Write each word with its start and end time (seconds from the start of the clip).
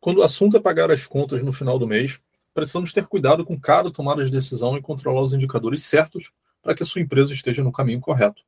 Quando 0.00 0.18
o 0.18 0.22
assunto 0.22 0.56
é 0.56 0.60
pagar 0.60 0.90
as 0.90 1.06
contas 1.06 1.42
no 1.42 1.52
final 1.52 1.78
do 1.78 1.86
mês, 1.86 2.20
precisamos 2.54 2.92
ter 2.92 3.06
cuidado 3.06 3.44
com 3.44 3.58
cada 3.58 3.90
tomada 3.90 4.24
de 4.24 4.30
decisão 4.30 4.76
e 4.76 4.82
controlar 4.82 5.22
os 5.22 5.32
indicadores 5.32 5.84
certos 5.84 6.30
para 6.62 6.74
que 6.74 6.82
a 6.82 6.86
sua 6.86 7.00
empresa 7.00 7.32
esteja 7.32 7.62
no 7.62 7.72
caminho 7.72 8.00
correto. 8.00 8.42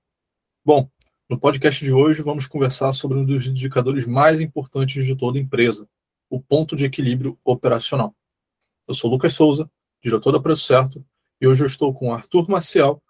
Bom, 0.64 0.88
no 1.28 1.38
podcast 1.38 1.84
de 1.84 1.92
hoje 1.92 2.22
vamos 2.22 2.46
conversar 2.46 2.92
sobre 2.92 3.18
um 3.18 3.24
dos 3.24 3.46
indicadores 3.46 4.06
mais 4.06 4.40
importantes 4.40 5.04
de 5.04 5.16
toda 5.16 5.38
empresa, 5.38 5.88
o 6.28 6.40
ponto 6.40 6.76
de 6.76 6.84
equilíbrio 6.84 7.39
operacional. 7.45 8.14
Eu 8.87 8.95
sou 8.95 9.11
Lucas 9.11 9.35
Souza, 9.35 9.71
diretor 10.03 10.32
da 10.32 10.41
Preço 10.41 10.64
Certo, 10.64 11.05
e 11.41 11.46
hoje 11.46 11.62
eu 11.62 11.67
estou 11.67 11.95
com 11.95 12.12
Arthur 12.12 12.48
Marcial, 12.48 13.03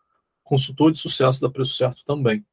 consultor 0.45 0.93
de 0.93 0.99
sucesso 0.99 1.41
da 1.41 1.51
Preço 1.51 1.75
Certo 1.75 2.05
também. 2.05 2.45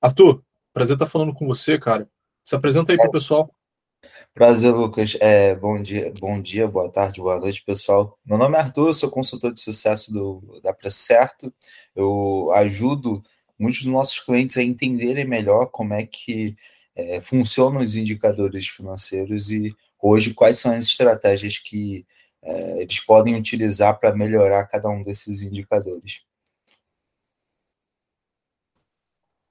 Arthur, 0.00 0.42
prazer 0.72 0.94
estar 0.94 1.06
falando 1.06 1.34
com 1.34 1.46
você, 1.46 1.78
cara. 1.78 2.08
Se 2.44 2.54
apresenta 2.54 2.92
aí 2.92 2.98
para 2.98 3.08
o 3.08 3.12
pessoal. 3.12 3.54
Prazer, 4.34 4.72
Lucas. 4.72 5.16
É, 5.20 5.54
bom 5.54 5.80
dia, 5.82 6.12
bom 6.18 6.40
dia, 6.40 6.66
boa 6.66 6.90
tarde, 6.90 7.20
boa 7.20 7.38
noite, 7.38 7.62
pessoal. 7.62 8.18
Meu 8.24 8.38
nome 8.38 8.56
é 8.56 8.60
Arthur, 8.60 8.94
sou 8.94 9.10
consultor 9.10 9.52
de 9.52 9.60
sucesso 9.60 10.12
do, 10.12 10.60
da 10.62 10.72
Preço 10.72 10.98
Certo. 10.98 11.52
Eu 11.94 12.50
ajudo 12.54 13.22
muitos 13.58 13.82
dos 13.82 13.92
nossos 13.92 14.18
clientes 14.20 14.56
a 14.56 14.62
entenderem 14.62 15.26
melhor 15.26 15.66
como 15.66 15.94
é 15.94 16.06
que 16.06 16.56
é, 16.94 17.20
funcionam 17.20 17.80
os 17.80 17.94
indicadores 17.94 18.68
financeiros 18.68 19.50
e 19.50 19.76
hoje 20.00 20.32
quais 20.32 20.58
são 20.58 20.72
as 20.72 20.86
estratégias 20.86 21.58
que 21.58 22.06
é, 22.42 22.82
eles 22.82 23.00
podem 23.00 23.36
utilizar 23.36 23.98
para 23.98 24.14
melhorar 24.14 24.66
cada 24.66 24.88
um 24.88 25.02
desses 25.02 25.42
indicadores. 25.42 26.22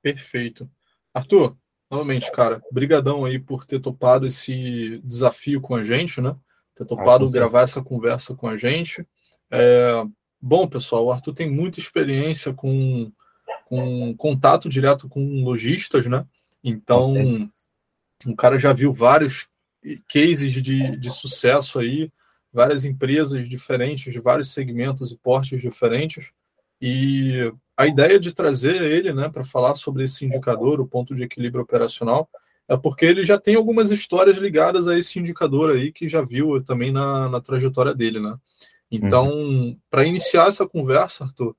Perfeito. 0.02 0.70
Arthur, 1.14 1.58
novamente, 1.90 2.32
cara, 2.32 2.62
brigadão 2.72 3.26
aí 3.26 3.40
por 3.40 3.66
ter 3.66 3.80
topado 3.80 4.28
esse 4.28 5.02
desafio 5.04 5.60
com 5.60 5.76
a 5.76 5.84
gente, 5.84 6.22
né? 6.22 6.36
Ter 6.76 6.86
topado 6.86 7.26
ah, 7.26 7.32
gravar 7.32 7.62
essa 7.62 7.82
conversa 7.82 8.36
com 8.36 8.48
a 8.48 8.56
gente. 8.56 9.06
É, 9.52 10.04
bom, 10.42 10.68
pessoal, 10.68 11.06
o 11.06 11.12
Arthur 11.12 11.34
tem 11.34 11.50
muita 11.50 11.80
experiência 11.80 12.54
com, 12.54 13.12
com 13.66 14.16
contato 14.16 14.70
direto 14.70 15.10
com 15.10 15.44
lojistas, 15.44 16.06
né? 16.06 16.26
Então, 16.64 17.14
o 18.26 18.36
cara 18.36 18.60
já 18.60 18.72
viu 18.72 18.94
vários 18.94 19.48
cases 20.08 20.54
de, 20.54 20.98
de 20.98 21.12
sucesso 21.12 21.80
aí, 21.80 22.12
várias 22.52 22.86
empresas 22.86 23.48
diferentes, 23.48 24.12
de 24.12 24.20
vários 24.20 24.52
segmentos 24.52 25.12
e 25.12 25.18
portes 25.18 25.62
diferentes. 25.62 26.32
E 26.82 27.52
a 27.80 27.88
ideia 27.88 28.20
de 28.20 28.34
trazer 28.34 28.82
ele 28.82 29.14
né, 29.14 29.30
para 29.30 29.46
falar 29.46 29.74
sobre 29.76 30.04
esse 30.04 30.26
indicador, 30.26 30.82
o 30.82 30.86
ponto 30.86 31.16
de 31.16 31.24
equilíbrio 31.24 31.64
operacional, 31.64 32.30
é 32.68 32.76
porque 32.76 33.06
ele 33.06 33.24
já 33.24 33.40
tem 33.40 33.56
algumas 33.56 33.90
histórias 33.90 34.36
ligadas 34.36 34.86
a 34.86 35.00
esse 35.00 35.18
indicador 35.18 35.72
aí 35.72 35.90
que 35.90 36.10
já 36.10 36.22
viu 36.22 36.62
também 36.62 36.92
na, 36.92 37.30
na 37.30 37.40
trajetória 37.40 37.96
dele. 37.96 38.20
Né? 38.20 38.36
Então, 38.92 39.30
uhum. 39.30 39.80
para 39.90 40.04
iniciar 40.04 40.50
essa 40.50 40.68
conversa, 40.68 41.24
Arthur, 41.24 41.56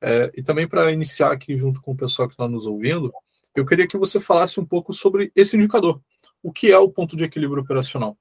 é, 0.00 0.30
e 0.36 0.44
também 0.44 0.68
para 0.68 0.92
iniciar 0.92 1.32
aqui 1.32 1.56
junto 1.56 1.82
com 1.82 1.90
o 1.90 1.96
pessoal 1.96 2.28
que 2.28 2.34
está 2.34 2.46
nos 2.46 2.66
ouvindo, 2.66 3.12
eu 3.52 3.66
queria 3.66 3.88
que 3.88 3.98
você 3.98 4.20
falasse 4.20 4.60
um 4.60 4.64
pouco 4.64 4.92
sobre 4.92 5.32
esse 5.34 5.56
indicador. 5.56 6.00
O 6.40 6.52
que 6.52 6.70
é 6.70 6.78
o 6.78 6.88
ponto 6.88 7.16
de 7.16 7.24
equilíbrio 7.24 7.64
operacional? 7.64 8.16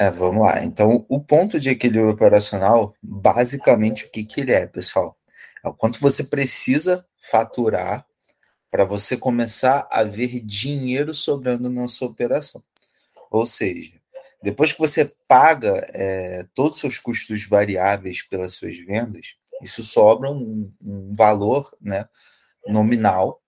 É, 0.00 0.10
vamos 0.10 0.42
lá. 0.42 0.64
Então, 0.64 1.06
o 1.08 1.20
ponto 1.20 1.60
de 1.60 1.70
equilíbrio 1.70 2.10
operacional, 2.10 2.92
basicamente, 3.00 4.06
o 4.06 4.10
que, 4.10 4.24
que 4.24 4.40
ele 4.40 4.50
é, 4.50 4.66
pessoal? 4.66 5.16
É 5.64 5.68
o 5.68 5.74
quanto 5.74 6.00
você 6.00 6.24
precisa 6.24 7.06
faturar 7.30 8.04
para 8.70 8.84
você 8.84 9.16
começar 9.16 9.86
a 9.90 10.02
ver 10.02 10.40
dinheiro 10.40 11.14
sobrando 11.14 11.70
na 11.70 11.86
sua 11.86 12.08
operação. 12.08 12.62
Ou 13.30 13.46
seja, 13.46 14.00
depois 14.42 14.72
que 14.72 14.78
você 14.78 15.04
paga 15.28 15.86
é, 15.92 16.46
todos 16.54 16.76
os 16.76 16.80
seus 16.80 16.98
custos 16.98 17.46
variáveis 17.46 18.22
pelas 18.22 18.54
suas 18.54 18.76
vendas, 18.78 19.36
isso 19.62 19.84
sobra 19.84 20.30
um, 20.30 20.72
um 20.82 21.12
valor 21.14 21.70
né, 21.80 22.08
nominal, 22.66 23.40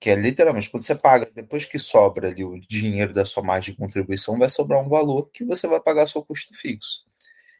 que 0.00 0.10
é 0.10 0.16
literalmente 0.16 0.68
quando 0.68 0.82
você 0.82 0.94
paga, 0.94 1.30
depois 1.32 1.64
que 1.64 1.78
sobra 1.78 2.28
ali 2.28 2.44
o 2.44 2.58
dinheiro 2.58 3.14
da 3.14 3.24
sua 3.24 3.42
margem 3.42 3.72
de 3.72 3.78
contribuição, 3.78 4.38
vai 4.38 4.50
sobrar 4.50 4.82
um 4.82 4.88
valor 4.88 5.30
que 5.30 5.44
você 5.44 5.68
vai 5.68 5.80
pagar 5.80 6.08
seu 6.08 6.22
custo 6.22 6.52
fixo. 6.54 7.04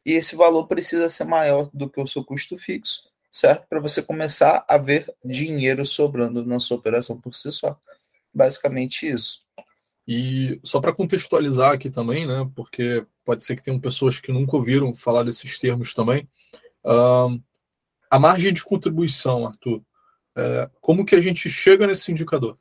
E 0.05 0.13
esse 0.13 0.37
valor 0.37 0.67
precisa 0.67 1.09
ser 1.09 1.25
maior 1.25 1.71
do 1.73 1.89
que 1.89 2.01
o 2.01 2.07
seu 2.07 2.25
custo 2.25 2.59
fixo 2.59 3.14
certo? 3.35 3.67
Para 3.67 3.81
você 3.81 4.01
começar 4.01 4.65
a 4.69 4.79
ver 4.79 5.13
dinheiro 5.25 5.85
sobrando 5.85 6.47
na 6.47 6.61
sua 6.61 6.77
operação 6.77 7.21
por 7.21 7.35
si 7.35 7.51
só. 7.51 7.77
Basicamente 8.33 9.09
isso. 9.09 9.41
E 10.07 10.61
só 10.63 10.81
para 10.81 10.93
contextualizar 10.93 11.73
aqui 11.73 11.91
também, 11.91 12.29
né? 12.29 12.49
Porque 12.55 13.05
pode 13.25 13.45
ser 13.45 13.57
que 13.57 13.63
tenham 13.63 13.81
pessoas 13.81 14.21
que 14.21 14.31
nunca 14.31 14.57
ouviram 14.57 14.95
falar 14.95 15.25
desses 15.25 15.59
termos 15.59 15.93
também. 15.93 16.29
Uh, 16.85 17.43
a 18.09 18.21
margem 18.21 18.53
de 18.53 18.63
contribuição, 18.63 19.49
Arthur. 19.49 19.83
É, 20.37 20.71
como 20.81 21.05
que 21.05 21.17
a 21.17 21.21
gente 21.21 21.51
chega 21.51 21.89
nesse 21.89 22.13
indicador? 22.13 22.57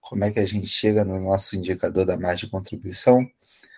Como 0.00 0.24
é 0.24 0.32
que 0.32 0.40
a 0.40 0.46
gente 0.46 0.66
chega 0.66 1.04
no 1.04 1.20
nosso 1.20 1.56
indicador 1.56 2.04
da 2.04 2.16
margem 2.16 2.46
de 2.46 2.50
contribuição? 2.50 3.24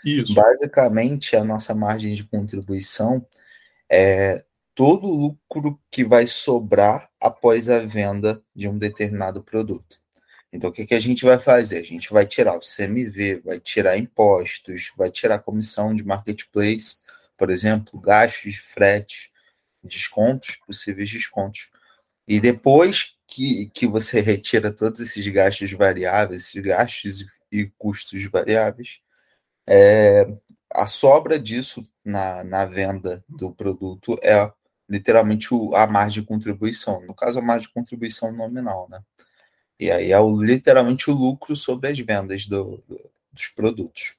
Isso. 0.03 0.33
Basicamente, 0.33 1.37
a 1.37 1.45
nossa 1.45 1.75
margem 1.75 2.15
de 2.15 2.25
contribuição 2.25 3.27
é 3.91 4.43
todo 4.75 5.07
o 5.07 5.15
lucro 5.17 5.81
que 5.91 6.05
vai 6.05 6.27
sobrar 6.27 7.11
após 7.21 7.69
a 7.69 7.79
venda 7.79 8.43
de 8.55 8.69
um 8.69 8.79
determinado 8.79 9.43
produto. 9.43 10.01
Então, 10.53 10.71
o 10.71 10.73
que, 10.73 10.85
que 10.85 10.95
a 10.95 11.01
gente 11.01 11.25
vai 11.25 11.39
fazer? 11.39 11.79
A 11.79 11.85
gente 11.85 12.13
vai 12.13 12.27
tirar 12.27 12.57
o 12.57 12.61
CMV, 12.61 13.41
vai 13.45 13.59
tirar 13.59 13.97
impostos, 13.97 14.93
vai 14.97 15.11
tirar 15.11 15.39
comissão 15.39 15.95
de 15.95 16.05
marketplace, 16.05 16.97
por 17.37 17.51
exemplo, 17.51 17.99
gastos 17.99 18.53
de 18.53 18.61
frete, 18.61 19.33
descontos, 19.83 20.57
possíveis 20.67 21.11
descontos. 21.11 21.71
E 22.29 22.39
depois 22.39 23.17
que, 23.27 23.71
que 23.71 23.87
você 23.87 24.21
retira 24.21 24.71
todos 24.71 25.01
esses 25.01 25.27
gastos 25.29 25.73
variáveis, 25.73 26.43
esses 26.43 26.63
gastos 26.63 27.27
e 27.51 27.67
custos 27.79 28.25
variáveis, 28.27 29.01
é, 29.67 30.27
a 30.71 30.87
sobra 30.87 31.39
disso 31.39 31.89
na, 32.05 32.45
na 32.45 32.65
venda 32.67 33.25
do 33.29 33.53
produto 33.53 34.19
é 34.23 34.53
literalmente 34.93 35.49
a 35.75 35.87
margem 35.87 36.21
de 36.21 36.29
contribuição. 36.29 37.01
No 37.07 37.15
caso, 37.15 37.39
a 37.39 37.43
margem 37.43 37.67
de 37.67 37.73
contribuição 37.73 38.31
nominal, 38.31 38.87
né? 38.91 39.01
E 39.81 39.91
aí 39.91 40.13
é 40.13 40.21
o, 40.21 40.43
literalmente 40.43 41.11
o 41.11 41.15
lucro 41.15 41.57
sobre 41.57 41.89
as 41.89 41.99
vendas 41.99 42.47
do, 42.47 42.85
do, 42.87 43.01
dos 43.33 43.49
produtos. 43.49 44.15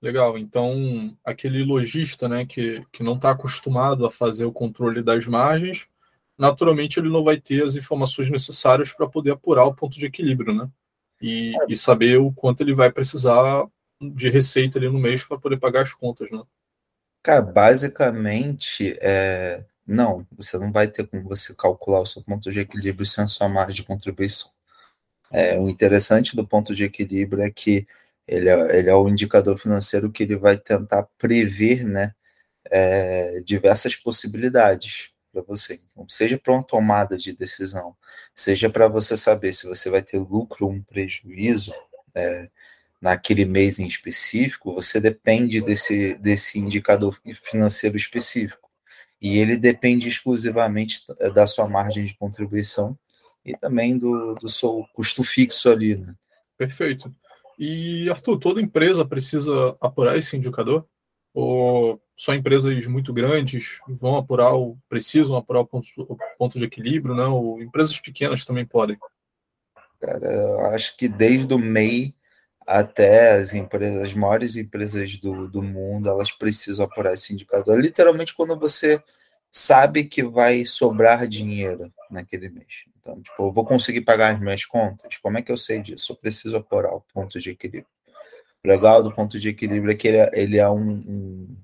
Legal. 0.00 0.38
Então, 0.38 1.16
aquele 1.24 1.64
lojista 1.64 2.28
né, 2.28 2.46
que, 2.46 2.86
que 2.92 3.02
não 3.02 3.16
está 3.16 3.32
acostumado 3.32 4.06
a 4.06 4.10
fazer 4.10 4.44
o 4.44 4.52
controle 4.52 5.02
das 5.02 5.26
margens, 5.26 5.88
naturalmente 6.38 7.00
ele 7.00 7.10
não 7.10 7.24
vai 7.24 7.38
ter 7.38 7.64
as 7.64 7.74
informações 7.74 8.30
necessárias 8.30 8.92
para 8.92 9.08
poder 9.08 9.32
apurar 9.32 9.64
o 9.64 9.74
ponto 9.74 9.98
de 9.98 10.06
equilíbrio, 10.06 10.54
né? 10.54 10.70
E, 11.20 11.54
é. 11.54 11.66
e 11.68 11.76
saber 11.76 12.16
o 12.18 12.32
quanto 12.32 12.62
ele 12.62 12.72
vai 12.72 12.92
precisar 12.92 13.66
de 14.00 14.30
receita 14.30 14.78
ali 14.78 14.88
no 14.88 15.00
mês 15.00 15.24
para 15.24 15.36
poder 15.36 15.58
pagar 15.58 15.82
as 15.82 15.92
contas, 15.92 16.30
né? 16.30 16.40
Cara, 17.22 17.42
basicamente, 17.42 18.96
é, 19.02 19.62
não, 19.90 20.26
você 20.32 20.56
não 20.58 20.70
vai 20.72 20.88
ter 20.88 21.06
como 21.06 21.24
você 21.24 21.54
calcular 21.54 22.00
o 22.00 22.06
seu 22.06 22.22
ponto 22.22 22.50
de 22.50 22.60
equilíbrio 22.60 23.06
sem 23.06 23.24
a 23.24 23.26
sua 23.26 23.48
margem 23.48 23.74
de 23.76 23.82
contribuição. 23.82 24.50
É, 25.32 25.58
o 25.58 25.68
interessante 25.68 26.36
do 26.36 26.46
ponto 26.46 26.74
de 26.74 26.84
equilíbrio 26.84 27.42
é 27.42 27.50
que 27.50 27.86
ele 28.26 28.48
é, 28.48 28.78
ele 28.78 28.90
é 28.90 28.94
o 28.94 29.08
indicador 29.08 29.58
financeiro 29.58 30.10
que 30.10 30.22
ele 30.22 30.36
vai 30.36 30.56
tentar 30.56 31.04
prever 31.18 31.84
né, 31.84 32.14
é, 32.70 33.40
diversas 33.44 33.96
possibilidades 33.96 35.10
para 35.32 35.42
você. 35.42 35.80
Então, 35.90 36.08
seja 36.08 36.38
para 36.38 36.52
uma 36.52 36.62
tomada 36.62 37.16
de 37.16 37.32
decisão, 37.32 37.96
seja 38.34 38.70
para 38.70 38.88
você 38.88 39.16
saber 39.16 39.52
se 39.52 39.66
você 39.66 39.90
vai 39.90 40.02
ter 40.02 40.18
lucro 40.18 40.66
ou 40.66 40.72
um 40.72 40.82
prejuízo 40.82 41.74
é, 42.14 42.48
naquele 43.00 43.44
mês 43.44 43.78
em 43.78 43.86
específico, 43.86 44.74
você 44.74 45.00
depende 45.00 45.60
desse, 45.60 46.14
desse 46.14 46.58
indicador 46.58 47.20
financeiro 47.42 47.96
específico 47.96 48.59
e 49.20 49.38
ele 49.38 49.56
depende 49.56 50.08
exclusivamente 50.08 51.02
da 51.34 51.46
sua 51.46 51.68
margem 51.68 52.04
de 52.06 52.14
contribuição 52.14 52.98
e 53.44 53.56
também 53.56 53.98
do, 53.98 54.34
do 54.34 54.48
seu 54.48 54.86
custo 54.94 55.22
fixo 55.22 55.68
ali. 55.68 55.96
Né? 55.96 56.14
Perfeito. 56.56 57.14
E, 57.58 58.08
Arthur, 58.08 58.38
toda 58.38 58.62
empresa 58.62 59.04
precisa 59.04 59.76
apurar 59.80 60.16
esse 60.16 60.34
indicador? 60.36 60.86
Ou 61.34 62.00
só 62.16 62.34
empresas 62.34 62.86
muito 62.86 63.12
grandes 63.12 63.80
vão 63.86 64.16
apurar, 64.16 64.52
ou 64.52 64.78
precisam 64.88 65.36
apurar 65.36 65.60
o 65.60 65.66
ponto, 65.66 65.86
o 65.98 66.16
ponto 66.38 66.58
de 66.58 66.64
equilíbrio, 66.64 67.14
né? 67.14 67.24
ou 67.24 67.62
empresas 67.62 68.00
pequenas 68.00 68.44
também 68.44 68.64
podem? 68.64 68.98
Cara, 70.00 70.26
eu 70.26 70.60
acho 70.66 70.96
que 70.96 71.06
desde 71.06 71.52
o 71.52 71.58
MEI 71.58 72.14
até 72.66 73.32
as 73.32 73.54
empresas, 73.54 74.02
as 74.02 74.14
maiores 74.14 74.56
empresas 74.56 75.16
do, 75.18 75.48
do 75.48 75.62
mundo, 75.62 76.08
elas 76.08 76.30
precisam 76.30 76.84
apurar 76.84 77.14
esse 77.14 77.32
indicador. 77.32 77.80
Literalmente, 77.80 78.34
quando 78.34 78.58
você 78.58 79.02
sabe 79.50 80.04
que 80.04 80.22
vai 80.22 80.64
sobrar 80.64 81.26
dinheiro 81.26 81.92
naquele 82.10 82.48
mês. 82.48 82.84
Então, 82.98 83.20
tipo, 83.20 83.48
eu 83.48 83.52
vou 83.52 83.64
conseguir 83.64 84.02
pagar 84.02 84.34
as 84.34 84.40
minhas 84.40 84.64
contas? 84.64 85.16
Como 85.18 85.38
é 85.38 85.42
que 85.42 85.50
eu 85.50 85.56
sei 85.56 85.80
disso? 85.80 86.12
Eu 86.12 86.16
preciso 86.16 86.56
apurar 86.56 86.94
o 86.94 87.00
ponto 87.00 87.40
de 87.40 87.50
equilíbrio. 87.50 87.86
O 88.64 88.68
legal 88.68 89.02
do 89.02 89.12
ponto 89.12 89.38
de 89.38 89.48
equilíbrio 89.48 89.92
é 89.92 89.96
que 89.96 90.08
ele 90.08 90.18
é, 90.18 90.30
ele 90.34 90.58
é 90.58 90.68
um, 90.68 90.90
um, 90.90 91.56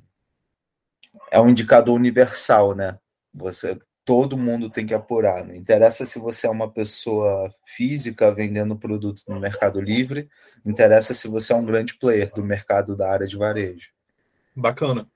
é 1.31 1.41
um 1.41 1.51
indicador 1.51 1.95
universal, 1.95 2.75
né? 2.75 2.99
Você 3.35 3.79
todo 4.07 4.39
mundo 4.39 4.71
tem 4.71 4.87
que 4.87 4.95
apurar. 4.95 5.45
Não 5.45 5.55
interessa 5.55 6.07
se 6.07 6.21
você 6.21 6.47
é 6.47 6.51
uma 6.51 6.71
pessoa 6.71 7.53
física 7.67 8.33
vendendo 8.33 8.79
produto 8.79 9.21
no 9.27 9.41
Mercado 9.41 9.81
Livre, 9.81 10.31
interessa 10.65 11.13
se 11.13 11.27
você 11.27 11.53
é 11.53 11.57
um 11.57 11.67
grande 11.67 11.99
player 11.99 12.33
do 12.33 12.45
mercado 12.45 12.97
da 12.97 13.11
área 13.11 13.27
de 13.27 13.37
varejo. 13.37 13.91
Bacana. 14.55 15.09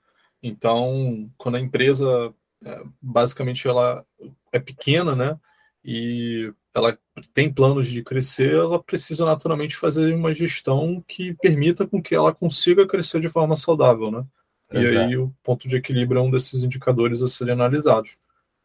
Então, 0.43 1.31
quando 1.37 1.55
a 1.55 1.59
empresa 1.59 2.33
é, 2.65 2.83
basicamente 3.01 3.65
ela 3.65 4.05
é 4.51 4.59
pequena, 4.59 5.15
né? 5.15 5.39
E 5.83 6.53
ela 6.73 6.97
tem 7.33 7.51
planos 7.51 7.87
de 7.87 8.03
crescer, 8.03 8.53
ela 8.53 8.81
precisa 8.81 9.23
naturalmente 9.23 9.77
fazer 9.77 10.13
uma 10.13 10.33
gestão 10.33 11.01
que 11.07 11.33
permita 11.35 11.87
com 11.87 12.01
que 12.01 12.13
ela 12.13 12.33
consiga 12.33 12.85
crescer 12.85 13.21
de 13.21 13.29
forma 13.29 13.55
saudável, 13.55 14.11
né? 14.11 14.25
Exato. 14.69 14.95
E 14.95 14.97
aí 14.97 15.17
o 15.17 15.33
ponto 15.41 15.65
de 15.67 15.77
equilíbrio 15.77 16.19
é 16.19 16.21
um 16.21 16.31
desses 16.31 16.61
indicadores 16.61 17.21
a 17.21 17.29
serem 17.29 17.53
analisados. 17.53 18.17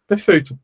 Perfeito. 0.06 0.58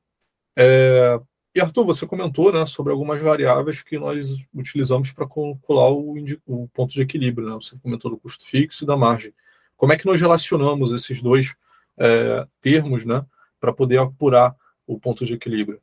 É, 0.57 1.21
e 1.55 1.61
Arthur, 1.61 1.85
você 1.85 2.07
comentou 2.07 2.53
né, 2.53 2.65
sobre 2.65 2.93
algumas 2.93 3.21
variáveis 3.21 3.83
que 3.83 3.99
nós 3.99 4.45
utilizamos 4.55 5.13
para 5.13 5.27
calcular 5.27 5.91
o, 5.91 6.15
o, 6.47 6.69
ponto 6.69 6.93
de 6.95 7.03
equilíbrio. 7.03 7.49
Né? 7.49 7.55
Você 7.55 7.77
comentou 7.79 8.11
do 8.11 8.17
custo 8.17 8.47
fixo 8.47 8.85
e 8.85 8.87
da 8.87 8.97
margem. 8.97 9.35
Como 9.77 9.93
é 9.93 9.97
que 9.99 10.07
nós 10.07 10.21
relacionamos 10.21 10.93
esses 10.93 11.21
dois 11.21 11.55
é, 11.99 12.47
termos 12.61 13.05
né, 13.05 13.25
para 13.61 13.73
poder 13.73 13.99
apurar 13.99 14.57
o 14.87 14.99
ponto 14.99 15.27
de 15.27 15.35
equilíbrio? 15.35 15.81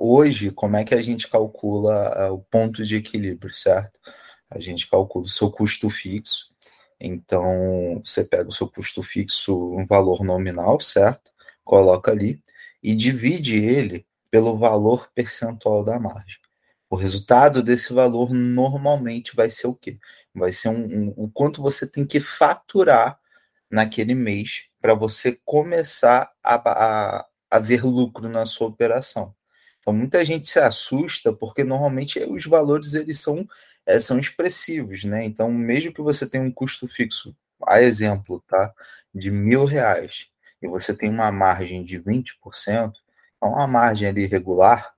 Hoje, 0.00 0.50
como 0.50 0.76
é 0.76 0.84
que 0.84 0.94
a 0.94 1.02
gente 1.02 1.28
calcula 1.28 1.94
é, 2.16 2.30
o 2.30 2.38
ponto 2.38 2.82
de 2.82 2.96
equilíbrio, 2.96 3.52
certo? 3.52 4.00
A 4.48 4.58
gente 4.58 4.88
calcula 4.88 5.26
o 5.26 5.28
seu 5.28 5.50
custo 5.50 5.90
fixo. 5.90 6.54
Então, 6.98 8.00
você 8.02 8.24
pega 8.24 8.48
o 8.48 8.52
seu 8.52 8.66
custo 8.66 9.02
fixo, 9.02 9.74
um 9.74 9.84
valor 9.84 10.24
nominal, 10.24 10.80
certo? 10.80 11.30
Coloca 11.66 12.12
ali 12.12 12.40
e 12.82 12.94
divide 12.94 13.56
ele 13.56 14.06
pelo 14.30 14.56
valor 14.56 15.10
percentual 15.12 15.84
da 15.84 15.98
margem. 15.98 16.38
O 16.88 16.94
resultado 16.94 17.62
desse 17.62 17.92
valor 17.92 18.32
normalmente 18.32 19.34
vai 19.34 19.50
ser 19.50 19.66
o 19.66 19.74
quê? 19.74 19.98
Vai 20.32 20.52
ser 20.52 20.68
um, 20.68 21.08
um, 21.08 21.14
o 21.16 21.28
quanto 21.28 21.60
você 21.60 21.86
tem 21.86 22.06
que 22.06 22.20
faturar 22.20 23.18
naquele 23.68 24.14
mês 24.14 24.68
para 24.80 24.94
você 24.94 25.36
começar 25.44 26.30
a, 26.42 26.54
a, 26.54 27.26
a 27.50 27.58
ver 27.58 27.84
lucro 27.84 28.28
na 28.28 28.46
sua 28.46 28.68
operação. 28.68 29.34
Então 29.80 29.92
muita 29.92 30.24
gente 30.24 30.48
se 30.48 30.60
assusta 30.60 31.32
porque 31.32 31.64
normalmente 31.64 32.20
os 32.20 32.46
valores 32.46 32.94
eles 32.94 33.18
são, 33.20 33.46
é, 33.84 34.00
são 34.00 34.18
expressivos, 34.18 35.02
né? 35.02 35.24
Então 35.24 35.50
mesmo 35.50 35.92
que 35.92 36.02
você 36.02 36.28
tenha 36.28 36.44
um 36.44 36.52
custo 36.52 36.86
fixo, 36.86 37.34
a 37.66 37.82
exemplo, 37.82 38.42
tá, 38.46 38.72
de 39.12 39.30
mil 39.30 39.64
reais 39.64 40.28
e 40.62 40.68
você 40.68 40.96
tem 40.96 41.10
uma 41.10 41.30
margem 41.30 41.84
de 41.84 42.00
20%, 42.00 42.92
é 43.42 43.46
uma 43.46 43.66
margem 43.66 44.08
ali 44.08 44.26
regular, 44.26 44.94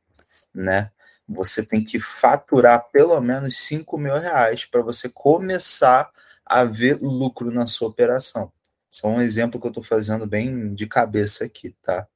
né? 0.55 0.91
Você 1.29 1.65
tem 1.65 1.85
que 1.85 2.01
faturar 2.01 2.89
pelo 2.91 3.21
menos 3.21 3.59
5 3.59 3.99
mil 3.99 4.17
reais 4.17 4.65
para 4.65 4.81
você 4.81 5.09
começar 5.09 6.11
a 6.45 6.65
ver 6.65 6.99
lucro 7.03 7.51
na 7.51 7.67
sua 7.67 7.89
operação. 7.89 8.51
Isso 8.91 9.07
é 9.07 9.11
um 9.11 9.21
exemplo 9.21 9.61
que 9.61 9.67
eu 9.67 9.71
estou 9.71 9.83
fazendo 9.85 10.27
bem 10.27 10.75
de 10.75 10.87
cabeça 10.87 11.45
aqui, 11.45 11.75
tá? 11.83 12.07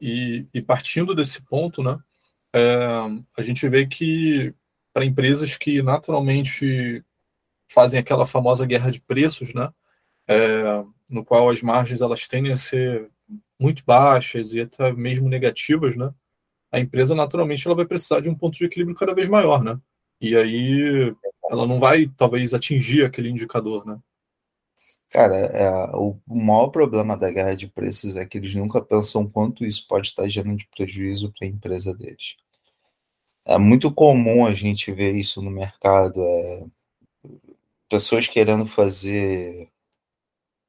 E, 0.00 0.46
e 0.54 0.62
partindo 0.62 1.14
desse 1.14 1.42
ponto, 1.42 1.82
né? 1.82 1.98
É, 2.52 2.86
a 3.36 3.42
gente 3.42 3.68
vê 3.68 3.86
que 3.86 4.54
para 4.92 5.04
empresas 5.04 5.56
que 5.56 5.82
naturalmente 5.82 7.04
fazem 7.68 7.98
aquela 8.00 8.24
famosa 8.24 8.64
guerra 8.64 8.90
de 8.90 9.00
preços, 9.00 9.52
né? 9.52 9.70
É, 10.26 10.84
no 11.08 11.24
qual 11.24 11.50
as 11.50 11.62
margens 11.62 12.00
elas 12.00 12.26
tendem 12.26 12.52
a 12.52 12.56
ser 12.56 13.10
muito 13.58 13.84
baixas 13.84 14.52
e 14.52 14.60
até 14.60 14.92
mesmo 14.92 15.28
negativas, 15.28 15.96
né? 15.96 16.12
A 16.72 16.80
empresa 16.80 17.14
naturalmente 17.14 17.66
ela 17.66 17.76
vai 17.76 17.86
precisar 17.86 18.20
de 18.20 18.28
um 18.28 18.34
ponto 18.34 18.56
de 18.56 18.64
equilíbrio 18.64 18.96
cada 18.96 19.14
vez 19.14 19.28
maior, 19.28 19.62
né? 19.62 19.78
E 20.20 20.36
aí 20.36 21.14
ela 21.50 21.66
não 21.66 21.78
vai 21.78 22.10
talvez 22.16 22.54
atingir 22.54 23.04
aquele 23.04 23.28
indicador, 23.28 23.86
né? 23.86 23.98
Cara, 25.10 25.36
é, 25.36 25.70
o 25.94 26.18
maior 26.26 26.68
problema 26.68 27.16
da 27.16 27.30
guerra 27.30 27.54
de 27.54 27.68
preços 27.68 28.16
é 28.16 28.26
que 28.26 28.38
eles 28.38 28.54
nunca 28.56 28.82
pensam 28.82 29.28
quanto 29.28 29.64
isso 29.64 29.86
pode 29.86 30.08
estar 30.08 30.28
gerando 30.28 30.56
de 30.56 30.66
prejuízo 30.66 31.32
para 31.32 31.46
a 31.46 31.50
empresa 31.50 31.94
deles. 31.94 32.34
É 33.44 33.56
muito 33.58 33.92
comum 33.92 34.44
a 34.44 34.52
gente 34.54 34.90
ver 34.90 35.12
isso 35.12 35.40
no 35.40 35.50
mercado, 35.50 36.20
é, 36.20 36.66
pessoas 37.88 38.26
querendo 38.26 38.66
fazer 38.66 39.70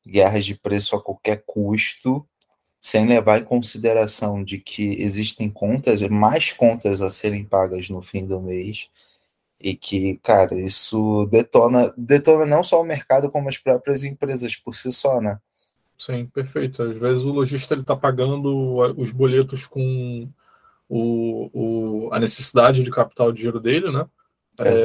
guerras 0.05 0.45
de 0.45 0.55
preço 0.55 0.95
a 0.95 1.01
qualquer 1.01 1.43
custo, 1.45 2.25
sem 2.79 3.07
levar 3.07 3.41
em 3.41 3.43
consideração 3.43 4.43
de 4.43 4.59
que 4.59 5.01
existem 5.01 5.49
contas, 5.49 6.01
mais 6.03 6.51
contas 6.51 7.01
a 7.01 7.09
serem 7.09 7.43
pagas 7.43 7.89
no 7.89 8.01
fim 8.01 8.25
do 8.25 8.39
mês, 8.39 8.89
e 9.59 9.75
que, 9.75 10.17
cara, 10.17 10.53
isso 10.59 11.25
detona, 11.31 11.93
detona 11.97 12.45
não 12.45 12.63
só 12.63 12.81
o 12.81 12.85
mercado, 12.85 13.31
como 13.31 13.49
as 13.49 13.57
próprias 13.57 14.03
empresas 14.03 14.55
por 14.55 14.75
si 14.75 14.91
só, 14.91 15.19
né? 15.19 15.39
Sim, 15.97 16.27
perfeito. 16.27 16.83
Às 16.83 16.97
vezes 16.97 17.23
o 17.23 17.31
lojista 17.31 17.73
está 17.73 17.95
pagando 17.95 18.75
os 18.97 19.11
boletos 19.11 19.65
com 19.65 20.29
o, 20.87 21.49
o, 21.53 22.13
a 22.13 22.19
necessidade 22.19 22.83
de 22.83 22.91
capital 22.91 23.31
de 23.31 23.41
giro 23.41 23.59
dele, 23.59 23.91
né? 23.91 24.05
É, 24.59 24.83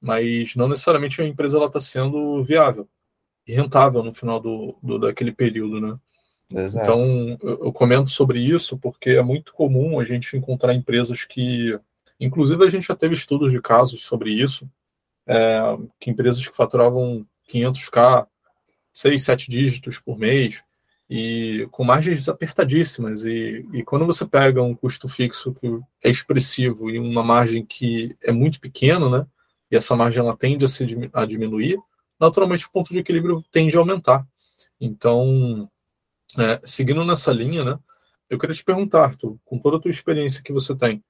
mas 0.00 0.56
não 0.56 0.68
necessariamente 0.68 1.20
a 1.20 1.26
empresa 1.26 1.62
está 1.62 1.80
sendo 1.80 2.42
viável 2.42 2.88
rentável 3.54 4.02
no 4.02 4.12
final 4.12 4.40
do, 4.40 4.76
do 4.82 4.98
daquele 4.98 5.32
período, 5.32 5.80
né? 5.80 5.98
Exato. 6.50 6.84
Então, 6.84 7.38
eu, 7.42 7.64
eu 7.66 7.72
comento 7.72 8.10
sobre 8.10 8.40
isso 8.40 8.78
porque 8.78 9.10
é 9.10 9.22
muito 9.22 9.52
comum 9.52 9.98
a 9.98 10.04
gente 10.04 10.36
encontrar 10.36 10.74
empresas 10.74 11.24
que, 11.24 11.78
inclusive 12.20 12.64
a 12.64 12.68
gente 12.68 12.86
já 12.86 12.94
teve 12.94 13.14
estudos 13.14 13.52
de 13.52 13.60
casos 13.60 14.04
sobre 14.04 14.30
isso, 14.30 14.68
é, 15.26 15.60
que 15.98 16.10
empresas 16.10 16.46
que 16.46 16.54
faturavam 16.54 17.26
500k, 17.52 18.26
6, 18.92 19.22
7 19.22 19.50
dígitos 19.50 19.98
por 19.98 20.18
mês, 20.18 20.62
e 21.08 21.68
com 21.70 21.84
margens 21.84 22.28
apertadíssimas. 22.28 23.24
E, 23.24 23.64
e 23.72 23.82
quando 23.84 24.06
você 24.06 24.24
pega 24.24 24.62
um 24.62 24.74
custo 24.74 25.08
fixo 25.08 25.54
que 25.54 25.66
é 26.02 26.10
expressivo 26.10 26.90
e 26.90 26.98
uma 26.98 27.22
margem 27.22 27.64
que 27.64 28.16
é 28.22 28.32
muito 28.32 28.60
pequena, 28.60 29.08
né? 29.08 29.26
E 29.70 29.76
essa 29.76 29.96
margem 29.96 30.20
ela 30.20 30.36
tende 30.36 30.64
a, 30.64 30.68
se, 30.68 30.84
a 31.12 31.24
diminuir, 31.24 31.78
naturalmente 32.18 32.66
o 32.66 32.70
ponto 32.70 32.92
de 32.92 32.98
equilíbrio 32.98 33.44
tende 33.50 33.76
a 33.76 33.80
aumentar. 33.80 34.26
Então, 34.80 35.70
é, 36.38 36.60
seguindo 36.64 37.04
nessa 37.04 37.32
linha, 37.32 37.64
né, 37.64 37.78
eu 38.28 38.38
queria 38.38 38.54
te 38.54 38.64
perguntar, 38.64 39.04
Arthur, 39.04 39.38
com 39.44 39.58
toda 39.58 39.76
a 39.76 39.80
tua 39.80 39.90
experiência 39.90 40.42
que 40.42 40.52
você 40.52 40.74
tem, 40.74 41.02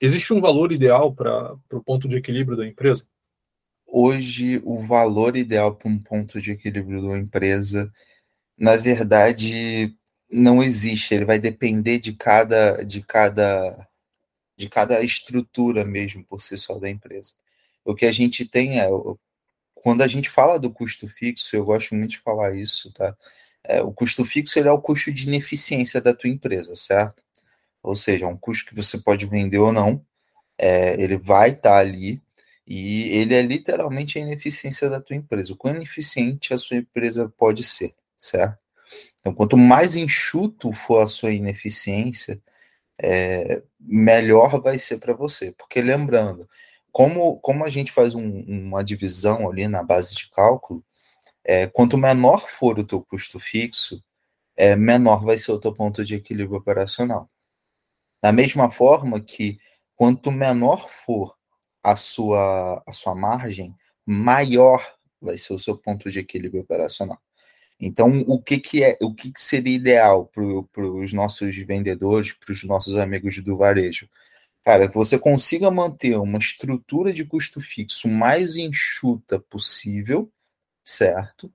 existe 0.00 0.32
um 0.32 0.40
valor 0.40 0.72
ideal 0.72 1.12
para 1.14 1.54
o 1.70 1.82
ponto 1.82 2.08
de 2.08 2.16
equilíbrio 2.16 2.56
da 2.56 2.66
empresa? 2.66 3.06
Hoje, 3.86 4.60
o 4.64 4.80
valor 4.80 5.36
ideal 5.36 5.74
para 5.74 5.90
um 5.90 5.98
ponto 5.98 6.40
de 6.40 6.52
equilíbrio 6.52 7.06
da 7.06 7.18
empresa, 7.18 7.92
na 8.56 8.74
verdade, 8.74 9.94
não 10.30 10.62
existe. 10.62 11.14
Ele 11.14 11.26
vai 11.26 11.38
depender 11.38 11.98
de 11.98 12.14
cada, 12.14 12.82
de 12.82 13.02
cada, 13.02 13.86
de 14.56 14.68
cada 14.68 15.02
estrutura 15.02 15.84
mesmo 15.84 16.24
por 16.24 16.40
si 16.40 16.56
só 16.56 16.78
da 16.78 16.88
empresa. 16.88 17.32
O 17.84 17.94
que 17.94 18.06
a 18.06 18.12
gente 18.12 18.46
tem 18.48 18.80
é, 18.80 18.88
quando 19.82 20.02
a 20.02 20.06
gente 20.06 20.30
fala 20.30 20.60
do 20.60 20.70
custo 20.70 21.08
fixo, 21.08 21.56
eu 21.56 21.64
gosto 21.64 21.94
muito 21.96 22.12
de 22.12 22.18
falar 22.20 22.54
isso, 22.54 22.92
tá? 22.92 23.16
É, 23.64 23.82
o 23.82 23.92
custo 23.92 24.24
fixo 24.24 24.56
ele 24.58 24.68
é 24.68 24.72
o 24.72 24.80
custo 24.80 25.12
de 25.12 25.26
ineficiência 25.26 26.00
da 26.00 26.14
tua 26.14 26.30
empresa, 26.30 26.76
certo? 26.76 27.22
Ou 27.82 27.96
seja, 27.96 28.24
é 28.26 28.28
um 28.28 28.36
custo 28.36 28.66
que 28.70 28.76
você 28.76 28.98
pode 28.98 29.26
vender 29.26 29.58
ou 29.58 29.72
não, 29.72 30.04
é, 30.56 30.94
ele 31.02 31.16
vai 31.18 31.50
estar 31.50 31.70
tá 31.70 31.78
ali 31.78 32.22
e 32.64 33.08
ele 33.10 33.34
é 33.34 33.42
literalmente 33.42 34.18
a 34.18 34.22
ineficiência 34.22 34.88
da 34.88 35.00
tua 35.00 35.16
empresa. 35.16 35.52
O 35.52 35.56
quão 35.56 35.74
ineficiente 35.74 36.54
a 36.54 36.58
sua 36.58 36.76
empresa 36.76 37.28
pode 37.36 37.64
ser, 37.64 37.92
certo? 38.16 38.58
Então, 39.20 39.34
quanto 39.34 39.56
mais 39.56 39.96
enxuto 39.96 40.72
for 40.72 41.02
a 41.02 41.08
sua 41.08 41.32
ineficiência, 41.32 42.40
é, 43.02 43.62
melhor 43.80 44.60
vai 44.60 44.78
ser 44.78 44.98
para 44.98 45.12
você. 45.12 45.52
Porque 45.58 45.82
lembrando, 45.82 46.48
como, 46.92 47.38
como 47.40 47.64
a 47.64 47.70
gente 47.70 47.90
faz 47.90 48.14
um, 48.14 48.42
uma 48.46 48.84
divisão 48.84 49.50
ali 49.50 49.66
na 49.66 49.82
base 49.82 50.14
de 50.14 50.28
cálculo, 50.30 50.84
é, 51.42 51.66
quanto 51.66 51.98
menor 51.98 52.48
for 52.48 52.78
o 52.78 52.84
teu 52.84 53.02
custo 53.02 53.40
fixo, 53.40 54.02
é, 54.56 54.76
menor 54.76 55.24
vai 55.24 55.38
ser 55.38 55.52
o 55.52 55.58
teu 55.58 55.74
ponto 55.74 56.04
de 56.04 56.14
equilíbrio 56.14 56.58
operacional. 56.58 57.28
Da 58.22 58.30
mesma 58.30 58.70
forma 58.70 59.20
que 59.20 59.58
quanto 59.96 60.30
menor 60.30 60.88
for 60.88 61.36
a 61.82 61.96
sua, 61.96 62.82
a 62.86 62.92
sua 62.92 63.14
margem, 63.14 63.74
maior 64.06 64.86
vai 65.20 65.38
ser 65.38 65.54
o 65.54 65.58
seu 65.58 65.76
ponto 65.76 66.10
de 66.10 66.18
equilíbrio 66.18 66.62
operacional. 66.62 67.18
Então, 67.80 68.22
o 68.28 68.40
que, 68.40 68.58
que 68.60 68.84
é, 68.84 68.96
o 69.00 69.12
que, 69.12 69.32
que 69.32 69.40
seria 69.42 69.74
ideal 69.74 70.26
para 70.26 70.86
os 70.86 71.12
nossos 71.12 71.56
vendedores, 71.56 72.32
para 72.32 72.52
os 72.52 72.62
nossos 72.62 72.96
amigos 72.96 73.36
do 73.42 73.56
varejo? 73.56 74.08
Cara, 74.64 74.88
que 74.88 74.94
você 74.94 75.18
consiga 75.18 75.70
manter 75.70 76.16
uma 76.16 76.38
estrutura 76.38 77.12
de 77.12 77.24
custo 77.24 77.60
fixo 77.60 78.08
mais 78.08 78.56
enxuta 78.56 79.40
possível, 79.40 80.30
certo? 80.84 81.52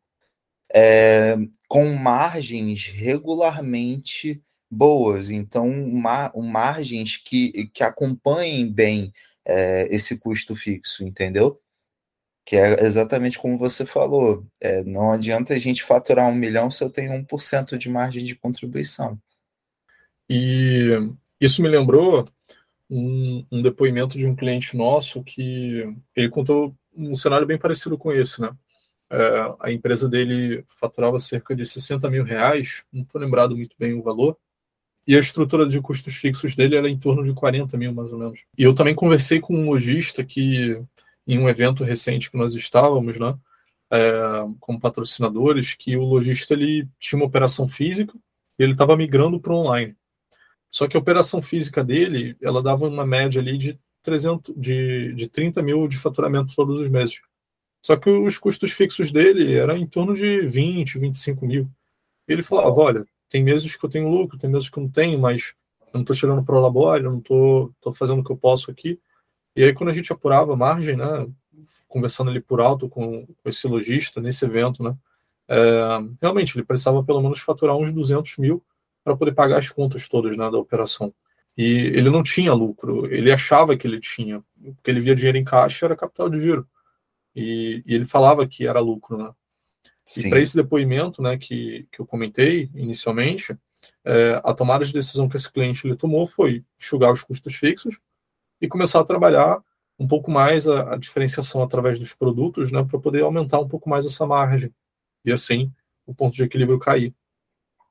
É, 0.73 1.37
com 1.67 1.93
margens 1.93 2.87
regularmente 2.87 4.41
boas, 4.69 5.29
então 5.29 5.69
mar, 5.93 6.33
margens 6.35 7.17
que, 7.17 7.67
que 7.73 7.83
acompanhem 7.83 8.69
bem 8.69 9.13
é, 9.45 9.87
esse 9.89 10.19
custo 10.19 10.55
fixo, 10.55 11.03
entendeu? 11.05 11.61
Que 12.45 12.57
é 12.57 12.83
exatamente 12.83 13.39
como 13.39 13.57
você 13.57 13.85
falou. 13.85 14.45
É, 14.59 14.83
não 14.83 15.11
adianta 15.11 15.53
a 15.53 15.59
gente 15.59 15.83
faturar 15.83 16.29
um 16.29 16.35
milhão 16.35 16.69
se 16.71 16.83
eu 16.83 16.89
tenho 16.89 17.13
1% 17.13 17.77
de 17.77 17.89
margem 17.89 18.23
de 18.25 18.35
contribuição. 18.35 19.19
E 20.29 20.91
isso 21.39 21.61
me 21.61 21.69
lembrou 21.69 22.27
um, 22.89 23.45
um, 23.51 23.61
depoimento 23.61 24.17
de 24.17 24.25
um 24.25 24.35
cliente 24.35 24.75
nosso 24.75 25.23
que 25.23 25.93
ele 26.15 26.29
contou 26.29 26.75
um 26.95 27.15
cenário 27.15 27.45
bem 27.45 27.57
parecido 27.57 27.97
com 27.97 28.11
esse, 28.11 28.41
né? 28.41 28.51
É, 29.09 29.55
a 29.61 29.71
empresa 29.71 30.09
dele 30.09 30.65
faturava 30.67 31.17
cerca 31.19 31.55
de 31.55 31.65
60 31.65 32.09
mil 32.09 32.23
reais, 32.23 32.83
não 32.91 33.03
estou 33.03 33.21
lembrado 33.21 33.55
muito 33.55 33.75
bem 33.79 33.93
o 33.93 34.03
valor, 34.03 34.37
e 35.07 35.15
a 35.15 35.19
estrutura 35.19 35.65
de 35.65 35.79
custos 35.79 36.15
fixos 36.15 36.55
dele 36.55 36.75
era 36.75 36.89
em 36.89 36.97
torno 36.97 37.23
de 37.23 37.33
40 37.33 37.77
mil, 37.77 37.93
mais 37.93 38.11
ou 38.11 38.19
menos. 38.19 38.41
E 38.57 38.63
eu 38.63 38.75
também 38.75 38.93
conversei 38.93 39.39
com 39.39 39.55
um 39.55 39.69
lojista 39.69 40.23
que, 40.25 40.81
em 41.25 41.39
um 41.39 41.47
evento 41.47 41.85
recente 41.85 42.29
que 42.29 42.37
nós 42.37 42.53
estávamos, 42.53 43.17
né, 43.17 43.33
é, 43.89 44.11
como 44.59 44.79
patrocinadores, 44.79 45.73
que 45.73 45.95
o 45.95 46.03
lojista 46.03 46.53
ele 46.53 46.85
tinha 46.99 47.17
uma 47.17 47.25
operação 47.25 47.67
física 47.67 48.13
e 48.59 48.63
ele 48.63 48.73
estava 48.73 48.97
migrando 48.97 49.39
para 49.39 49.53
online. 49.53 49.95
Só 50.71 50.87
que 50.87 50.97
a 50.97 50.99
operação 50.99 51.41
física 51.41 51.83
dele, 51.83 52.35
ela 52.41 52.61
dava 52.61 52.87
uma 52.87 53.05
média 53.05 53.41
ali 53.41 53.57
de 53.57 53.79
300, 54.03 54.53
de, 54.55 55.13
de 55.13 55.27
30 55.29 55.61
mil 55.61 55.87
de 55.87 55.97
faturamento 55.97 56.55
todos 56.55 56.79
os 56.79 56.89
meses. 56.89 57.21
Só 57.81 57.95
que 57.95 58.09
os 58.09 58.37
custos 58.37 58.71
fixos 58.71 59.11
dele 59.11 59.55
eram 59.55 59.77
em 59.77 59.87
torno 59.87 60.13
de 60.13 60.41
20, 60.41 60.99
25 60.99 61.45
mil. 61.45 61.69
Ele 62.27 62.43
falava, 62.43 62.75
olha, 62.75 63.05
tem 63.29 63.43
meses 63.43 63.75
que 63.75 63.85
eu 63.85 63.89
tenho 63.89 64.09
lucro, 64.09 64.37
tem 64.37 64.49
meses 64.49 64.69
que 64.69 64.77
eu 64.77 64.83
não 64.83 64.89
tenho, 64.89 65.19
mas 65.19 65.53
eu 65.81 65.91
não 65.93 66.01
estou 66.01 66.15
tirando 66.15 66.43
pro 66.43 66.59
labore, 66.59 67.03
eu 67.03 67.11
não 67.11 67.19
estou 67.19 67.73
fazendo 67.95 68.19
o 68.19 68.23
que 68.23 68.31
eu 68.31 68.37
posso 68.37 68.69
aqui. 68.71 68.99
E 69.55 69.63
aí, 69.63 69.73
quando 69.73 69.89
a 69.89 69.93
gente 69.93 70.11
apurava 70.11 70.53
a 70.53 70.57
margem, 70.57 70.95
né, 70.95 71.27
conversando 71.87 72.29
ali 72.29 72.41
por 72.41 72.61
alto 72.61 72.87
com, 72.89 73.25
com 73.25 73.49
esse 73.49 73.67
lojista 73.67 74.21
nesse 74.21 74.45
evento, 74.45 74.83
né, 74.83 74.95
é, 75.47 75.99
realmente 76.21 76.57
ele 76.57 76.65
precisava 76.65 77.03
pelo 77.03 77.21
menos 77.21 77.39
faturar 77.39 77.75
uns 77.75 77.91
200 77.91 78.37
mil 78.37 78.63
para 79.07 79.15
poder 79.15 79.31
pagar 79.31 79.59
as 79.59 79.69
contas 79.69 80.09
todas 80.09 80.35
né, 80.35 80.51
da 80.51 80.57
operação. 80.57 81.13
E 81.57 81.63
ele 81.63 82.09
não 82.09 82.21
tinha 82.21 82.53
lucro, 82.53 83.05
ele 83.11 83.31
achava 83.31 83.77
que 83.77 83.87
ele 83.87 84.01
tinha, 84.01 84.43
porque 84.75 84.91
ele 84.91 84.99
via 84.99 85.15
dinheiro 85.15 85.37
em 85.37 85.45
caixa 85.45 85.85
era 85.85 85.95
capital 85.95 86.29
de 86.29 86.41
giro. 86.41 86.67
E, 87.33 87.81
e 87.85 87.95
ele 87.95 88.05
falava 88.05 88.45
que 88.45 88.67
era 88.67 88.81
lucro, 88.81 89.17
né? 89.17 89.31
Sim. 90.03 90.27
E 90.27 90.29
para 90.29 90.41
esse 90.41 90.57
depoimento, 90.57 91.21
né, 91.21 91.37
que, 91.37 91.87
que 91.89 92.01
eu 92.01 92.05
comentei 92.05 92.69
inicialmente, 92.75 93.57
é, 94.03 94.41
a 94.43 94.53
tomada 94.53 94.83
de 94.83 94.91
decisão 94.91 95.29
que 95.29 95.37
esse 95.37 95.51
cliente 95.51 95.87
ele 95.87 95.95
tomou 95.95 96.27
foi 96.27 96.65
enxugar 96.77 97.13
os 97.13 97.23
custos 97.23 97.55
fixos 97.55 97.97
e 98.59 98.67
começar 98.67 98.99
a 98.99 99.05
trabalhar 99.05 99.61
um 99.97 100.07
pouco 100.07 100.29
mais 100.29 100.67
a, 100.67 100.95
a 100.95 100.97
diferenciação 100.97 101.63
através 101.63 101.97
dos 101.97 102.13
produtos, 102.13 102.73
né, 102.73 102.83
para 102.83 102.99
poder 102.99 103.23
aumentar 103.23 103.59
um 103.59 103.67
pouco 103.69 103.89
mais 103.89 104.05
essa 104.05 104.25
margem 104.25 104.69
e 105.23 105.31
assim 105.31 105.71
o 106.05 106.13
ponto 106.13 106.35
de 106.35 106.43
equilíbrio 106.43 106.77
cair. 106.77 107.13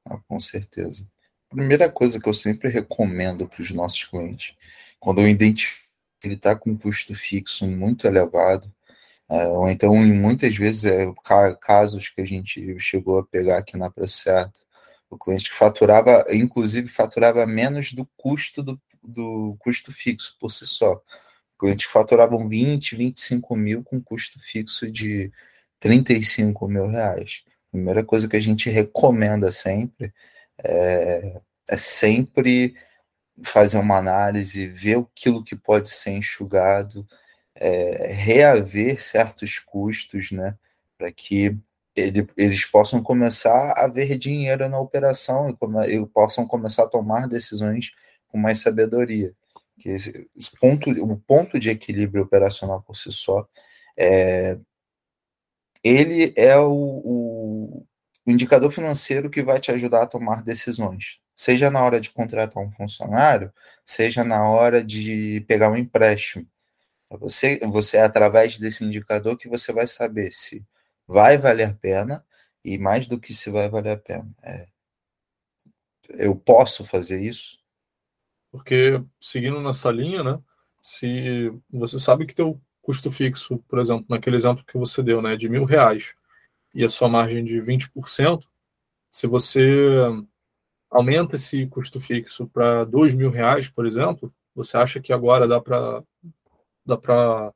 Ah, 0.09 0.19
com 0.29 0.39
certeza. 0.39 1.11
Primeira 1.49 1.91
coisa 1.91 2.21
que 2.21 2.29
eu 2.29 2.35
sempre 2.35 2.69
recomendo 2.69 3.49
para 3.49 3.63
os 3.63 3.71
nossos 3.73 4.05
clientes, 4.05 4.55
quando 5.01 5.21
eu 5.21 5.29
identifico 5.29 5.87
que 6.21 6.29
ele 6.29 6.35
está 6.37 6.57
com 6.57 6.71
um 6.71 6.79
custo 6.79 7.15
fixo 7.15 7.67
muito 7.67 8.07
elevado, 8.07 8.73
é, 9.29 9.47
ou 9.49 9.69
então, 9.69 9.97
em 10.05 10.13
muitas 10.13 10.57
vezes, 10.57 10.85
é, 10.85 11.13
casos 11.61 12.09
que 12.09 12.21
a 12.21 12.25
gente 12.25 12.79
chegou 12.79 13.19
a 13.19 13.25
pegar 13.27 13.59
aqui 13.59 13.77
na 13.77 13.91
Procerto, 13.91 14.61
o 15.11 15.19
cliente 15.19 15.51
que 15.51 15.57
faturava, 15.57 16.25
inclusive, 16.33 16.89
faturava 16.89 17.47
menos 17.47 17.93
do 17.93 18.07
custo 18.17 18.63
do, 18.63 18.81
do 19.03 19.57
custo 19.59 19.93
fixo 19.93 20.37
por 20.41 20.51
si 20.51 20.67
só. 20.67 20.95
O 20.95 21.59
cliente 21.59 21.87
faturava 21.87 22.37
20, 22.37 22.97
25 22.97 23.57
mil 23.57 23.83
com 23.83 24.01
custo 24.03 24.39
fixo 24.41 24.91
de 24.91 25.33
35 25.81 26.69
mil 26.69 26.87
reais. 26.87 27.45
Primeira 27.77 28.03
coisa 28.03 28.27
que 28.27 28.37
a 28.37 28.41
gente 28.41 28.71
recomenda 28.71 29.53
sempre 29.53 30.11
é, 30.65 31.43
é 31.69 31.77
sempre 31.77 32.75
fazer 33.43 33.77
uma 33.77 33.99
análise, 33.99 34.67
ver 34.67 34.97
aquilo 34.97 35.45
que 35.45 35.55
pode 35.55 35.91
ser 35.91 36.13
enxugado, 36.13 37.07
é, 37.55 38.07
reaver 38.15 39.03
certos 39.03 39.59
custos, 39.59 40.31
né, 40.31 40.57
para 40.97 41.13
que 41.13 41.55
ele, 41.95 42.27
eles 42.35 42.65
possam 42.65 43.03
começar 43.03 43.73
a 43.73 43.87
ver 43.87 44.17
dinheiro 44.17 44.67
na 44.71 44.81
operação 44.81 45.51
e, 45.51 45.57
come, 45.59 45.87
e, 45.87 46.07
possam 46.07 46.47
começar 46.47 46.85
a 46.85 46.89
tomar 46.89 47.29
decisões 47.29 47.93
com 48.27 48.39
mais 48.39 48.61
sabedoria. 48.61 49.35
Que 49.79 49.91
esse, 49.91 50.27
esse 50.35 50.59
ponto, 50.59 50.91
o 50.91 51.19
ponto 51.19 51.61
de 51.61 51.69
equilíbrio 51.69 52.23
operacional 52.23 52.83
por 52.83 52.97
si 52.97 53.13
só, 53.13 53.47
é, 53.99 54.59
ele 55.87 56.33
é 56.37 56.59
o, 56.59 56.73
o, 56.73 57.26
o 58.27 58.31
indicador 58.31 58.71
financeiro 58.71 59.31
que 59.31 59.43
vai 59.43 59.61
te 59.61 59.71
ajudar 59.71 60.03
a 60.03 60.07
tomar 60.07 60.43
decisões, 60.43 61.21
seja 61.35 61.71
na 61.71 61.83
hora 61.85 62.01
de 62.01 62.11
contratar 62.11 62.63
um 62.63 62.73
funcionário, 62.73 63.53
seja 63.85 64.25
na 64.25 64.45
hora 64.49 64.83
de 64.83 65.45
pegar 65.47 65.71
um 65.71 65.77
empréstimo. 65.77 66.45
Você, 67.09 67.61
você 67.61 67.99
é 67.99 68.03
através 68.03 68.59
desse 68.59 68.85
indicador 68.85 69.37
que 69.37 69.49
você 69.49 69.73
vai 69.73 69.87
saber 69.87 70.33
se 70.33 70.67
vai 71.07 71.39
valer 71.39 71.69
a 71.69 71.75
pena 71.75 72.25
e 72.65 72.77
mais 72.77 73.07
do 73.07 73.19
que 73.19 73.33
se 73.33 73.49
vai 73.49 73.69
valer 73.69 73.93
a 73.93 73.97
pena. 73.97 74.29
É, 74.43 74.67
eu 76.09 76.35
posso 76.35 76.85
fazer 76.85 77.23
isso? 77.23 77.59
Porque 78.51 79.01
seguindo 79.21 79.61
nessa 79.61 79.91
linha, 79.93 80.25
né? 80.25 80.41
Se 80.83 81.53
você 81.71 82.01
sabe 82.01 82.27
que 82.27 82.35
teu 82.35 82.61
custo 82.83 83.11
fixo, 83.11 83.59
por 83.69 83.79
exemplo, 83.79 84.07
naquele 84.09 84.37
exemplo 84.37 84.65
que 84.65 84.79
você 84.79 85.03
deu, 85.03 85.21
né, 85.21 85.37
de 85.37 85.49
mil 85.49 85.65
reais 85.65 86.15
e 86.77 86.85
a 86.85 86.91
sua 86.91 87.09
margem 87.09 87.43
de 87.43 87.59
20%, 87.59 88.45
se 89.11 89.27
você 89.27 90.03
aumenta 90.91 91.37
esse 91.37 91.67
custo 91.69 91.99
fixo 91.99 92.47
para 92.49 92.85
dois 92.85 93.15
mil 93.15 93.31
reais, 93.31 93.67
por 93.71 93.87
exemplo, 93.87 94.31
você 94.55 94.77
acha 94.77 95.01
que 95.01 95.11
agora 95.11 95.49
dá 95.49 95.59
para 95.59 96.03
dá 96.85 96.99
para 96.99 97.51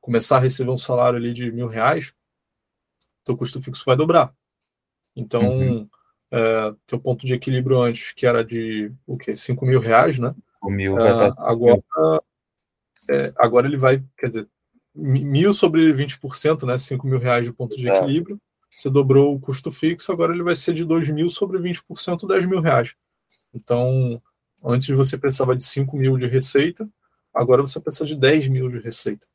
começar 0.00 0.38
a 0.38 0.40
receber 0.40 0.70
um 0.70 0.76
salário 0.76 1.16
ali 1.16 1.32
de 1.32 1.52
mil 1.52 1.68
reais, 1.68 2.12
teu 3.24 3.36
custo 3.36 3.62
fixo 3.62 3.84
vai 3.86 3.96
dobrar. 3.96 4.34
Então, 5.14 5.58
uhum. 5.58 5.88
é, 6.32 6.74
teu 6.88 6.98
ponto 6.98 7.24
de 7.24 7.34
equilíbrio 7.34 7.80
antes, 7.80 8.12
que 8.12 8.26
era 8.26 8.44
de 8.44 8.92
o 9.06 9.16
quê? 9.16 9.36
5 9.36 9.64
mil 9.64 9.80
reais, 9.80 10.18
né? 10.18 10.34
O 10.60 10.70
mil 10.70 10.98
é, 10.98 11.32
agora, 11.38 11.80
é, 13.08 13.32
agora 13.36 13.68
ele 13.68 13.76
vai, 13.76 14.02
quer 14.18 14.28
dizer, 14.28 14.48
mil 14.94 15.52
sobre 15.54 15.92
20%, 15.92 16.66
né? 16.66 16.76
5 16.76 17.06
mil 17.06 17.18
reais 17.18 17.44
de 17.44 17.52
ponto 17.52 17.76
de 17.76 17.88
equilíbrio. 17.88 18.40
Você 18.76 18.88
dobrou 18.88 19.34
o 19.34 19.40
custo 19.40 19.70
fixo, 19.70 20.10
agora 20.10 20.32
ele 20.32 20.42
vai 20.42 20.54
ser 20.54 20.72
de 20.72 20.84
2 20.84 21.10
mil 21.10 21.28
sobre 21.28 21.58
20%, 21.58 22.26
10 22.26 22.46
mil 22.46 22.60
reais. 22.60 22.94
Então, 23.52 24.20
antes 24.64 24.88
você 24.96 25.18
pensava 25.18 25.54
de 25.56 25.64
5 25.64 25.96
mil 25.96 26.16
de 26.16 26.26
receita, 26.26 26.88
agora 27.34 27.62
você 27.62 27.78
precisa 27.78 28.06
de 28.06 28.16
10 28.16 28.48
mil 28.48 28.68
de 28.68 28.78
receita. 28.78 29.26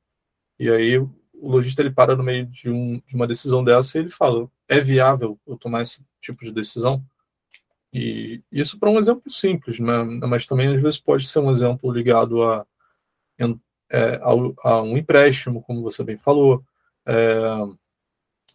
E 0.58 0.70
aí 0.70 0.98
o 0.98 1.12
lojista 1.50 1.82
ele 1.82 1.92
para 1.92 2.16
no 2.16 2.24
meio 2.24 2.46
de, 2.46 2.70
um, 2.70 3.02
de 3.06 3.16
uma 3.16 3.28
decisão 3.28 3.64
dessa 3.64 3.98
e 3.98 4.02
ele 4.02 4.10
fala: 4.10 4.50
é 4.68 4.80
viável 4.80 5.40
eu 5.46 5.58
tomar 5.58 5.82
esse 5.82 6.04
tipo 6.22 6.44
de 6.44 6.52
decisão? 6.52 7.04
E 7.94 8.42
isso 8.52 8.80
para 8.80 8.90
um 8.90 9.00
exemplo 9.00 9.30
simples, 9.30 9.80
né? 9.80 10.04
mas 10.28 10.46
também 10.46 10.68
às 10.68 10.82
vezes 10.82 11.00
pode 11.00 11.28
ser 11.28 11.40
um 11.40 11.52
exemplo 11.52 11.92
ligado 11.92 12.44
a, 12.44 12.66
é, 13.90 14.20
a, 14.22 14.70
a 14.70 14.82
um 14.82 14.98
empréstimo, 14.98 15.62
como 15.62 15.82
você 15.82 16.04
bem 16.04 16.18
falou, 16.18 16.64
é, 17.06 17.42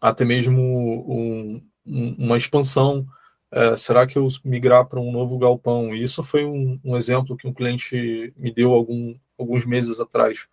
até 0.00 0.24
mesmo 0.24 0.60
um, 0.60 1.62
um, 1.86 2.16
uma 2.18 2.36
expansão 2.36 3.06
é, 3.52 3.76
será 3.76 4.06
que 4.06 4.16
eu 4.16 4.28
migrar 4.44 4.86
para 4.86 5.00
um 5.00 5.10
novo 5.10 5.38
galpão? 5.38 5.94
E 5.94 6.02
isso 6.02 6.22
foi 6.22 6.44
um, 6.44 6.78
um, 6.84 6.96
exemplo 6.96 7.36
que 7.36 7.48
um 7.48 7.52
cliente 7.52 8.32
me 8.36 8.52
deu 8.52 8.72
algum, 8.72 9.16
alguns 9.38 9.66
meses 9.66 9.98
atrás. 9.98 10.46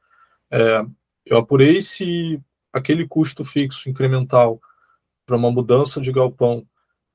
É, 0.51 0.83
eu 1.25 1.37
apurei 1.37 1.81
se 1.81 2.41
aquele 2.73 3.07
custo 3.07 3.45
fixo 3.45 3.89
incremental 3.89 4.59
para 5.25 5.37
uma 5.37 5.51
mudança 5.51 6.01
de 6.01 6.11
galpão 6.11 6.65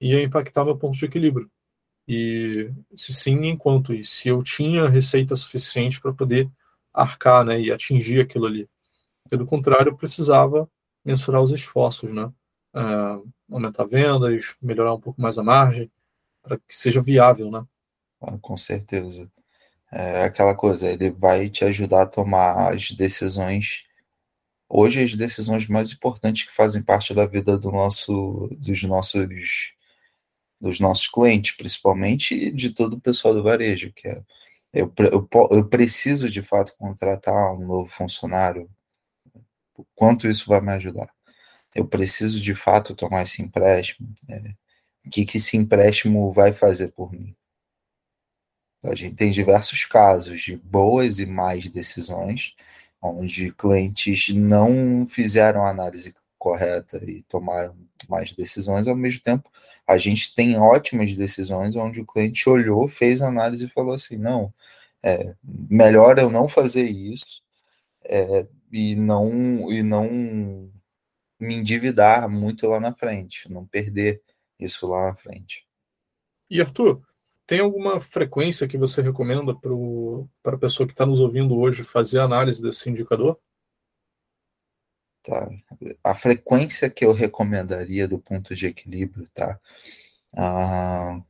ia 0.01 0.23
impactar 0.23 0.65
meu 0.65 0.77
ponto 0.77 0.97
de 0.97 1.05
equilíbrio. 1.05 1.51
E 2.07 2.71
se 2.97 3.13
sim, 3.13 3.47
enquanto 3.47 3.95
e 3.95 4.05
se 4.05 4.29
eu 4.29 4.43
tinha 4.43 4.89
receita 4.89 5.37
suficiente 5.37 6.01
para 6.01 6.13
poder 6.13 6.51
arcar 6.93 7.45
né, 7.45 7.61
e 7.61 7.73
atingir 7.73 8.21
aquilo 8.21 8.47
ali. 8.47 8.69
Pelo 9.29 9.47
contrário, 9.47 9.97
precisava 9.97 10.69
mensurar 11.05 11.43
os 11.43 11.53
esforços, 11.53 12.13
né? 12.13 12.31
uh, 12.75 13.29
aumentar 13.51 13.85
vendas, 13.85 14.57
melhorar 14.61 14.95
um 14.95 15.01
pouco 15.01 15.21
mais 15.21 15.39
a 15.39 15.43
margem, 15.43 15.91
para 16.43 16.57
que 16.57 16.75
seja 16.75 17.01
viável, 17.01 17.51
né? 17.51 17.65
Ah, 18.21 18.39
com 18.39 18.57
certeza. 18.57 19.31
É 19.91 20.25
aquela 20.25 20.55
coisa, 20.55 20.91
ele 20.91 21.11
vai 21.11 21.51
te 21.51 21.65
ajudar 21.65 22.03
a 22.03 22.07
tomar 22.07 22.73
as 22.73 22.91
decisões. 22.93 23.85
Hoje, 24.69 25.03
as 25.03 25.15
decisões 25.15 25.69
mais 25.69 25.93
importantes 25.93 26.45
que 26.45 26.53
fazem 26.53 26.83
parte 26.83 27.13
da 27.13 27.27
vida 27.27 27.59
do 27.59 27.71
nosso, 27.71 28.49
dos 28.59 28.83
nossos 28.85 29.29
dos 30.59 30.79
nossos 30.79 31.09
clientes, 31.09 31.57
principalmente 31.57 32.35
e 32.35 32.51
de 32.53 32.71
todo 32.71 32.95
o 32.95 33.01
pessoal 33.01 33.35
do 33.35 33.43
varejo, 33.43 33.93
que 33.93 34.07
é 34.07 34.23
eu, 34.73 34.93
eu, 34.99 35.29
eu 35.51 35.69
preciso 35.69 36.31
de 36.31 36.43
fato 36.43 36.75
contratar 36.79 37.55
um 37.55 37.67
novo 37.67 37.91
funcionário, 37.91 38.71
quanto 39.95 40.29
isso 40.29 40.49
vai 40.49 40.61
me 40.61 40.73
ajudar? 40.73 41.11
Eu 41.75 41.87
preciso 41.87 42.41
de 42.41 42.55
fato 42.55 42.95
tomar 42.95 43.23
esse 43.23 43.43
empréstimo? 43.43 44.15
É, 44.29 44.55
o 45.07 45.11
que, 45.11 45.25
que 45.27 45.39
esse 45.39 45.57
empréstimo 45.57 46.33
vai 46.33 46.53
fazer 46.53 46.89
por 46.93 47.13
mim? 47.13 47.35
A 48.85 48.95
gente 48.95 49.15
tem 49.17 49.31
diversos 49.31 49.85
casos 49.85 50.41
de 50.41 50.57
boas 50.57 51.19
e 51.19 51.27
más 51.27 51.69
decisões, 51.69 52.55
onde 53.01 53.53
clientes 53.53 54.29
não 54.35 55.07
fizeram 55.09 55.67
análise 55.67 56.13
correta 56.43 56.99
e 57.05 57.23
tomaram 57.23 57.77
mais 58.09 58.33
decisões, 58.33 58.89
ao 58.89 58.97
mesmo 58.97 59.23
tempo 59.23 59.49
a 59.87 59.97
gente 59.97 60.35
tem 60.35 60.59
ótimas 60.59 61.15
decisões 61.17 61.77
onde 61.77 62.01
o 62.01 62.07
cliente 62.07 62.49
olhou, 62.49 62.89
fez 62.89 63.23
análise 63.23 63.67
e 63.67 63.69
falou 63.69 63.95
assim, 63.95 64.17
não, 64.17 64.53
é, 65.01 65.37
melhor 65.45 66.19
eu 66.19 66.31
não 66.31 66.49
fazer 66.49 66.89
isso 66.89 67.41
é, 68.05 68.45
e 68.73 68.97
não 68.97 69.71
e 69.71 69.85
não 69.85 70.69
me 71.39 71.55
endividar 71.55 72.29
muito 72.29 72.67
lá 72.67 72.81
na 72.81 72.93
frente, 72.93 73.49
não 73.49 73.65
perder 73.65 74.21
isso 74.59 74.89
lá 74.89 75.11
na 75.11 75.15
frente. 75.15 75.65
E 76.51 76.61
Arthur, 76.61 77.03
tem 77.47 77.61
alguma 77.61 78.01
frequência 78.01 78.67
que 78.67 78.77
você 78.77 79.01
recomenda 79.01 79.55
para 79.55 80.57
a 80.57 80.59
pessoa 80.59 80.89
que 80.89 80.93
está 80.93 81.07
nos 81.07 81.21
ouvindo 81.21 81.57
hoje 81.57 81.85
fazer 81.85 82.19
análise 82.19 82.61
desse 82.61 82.91
indicador? 82.91 83.39
Tá. 85.23 85.49
A 86.03 86.15
frequência 86.15 86.91
que 86.91 87.05
eu 87.05 87.13
recomendaria 87.13 88.09
do 88.09 88.19
ponto 88.19 88.55
de 88.57 88.67
equilíbrio, 88.67 89.29
tá? 89.33 89.59
A, 90.37 91.21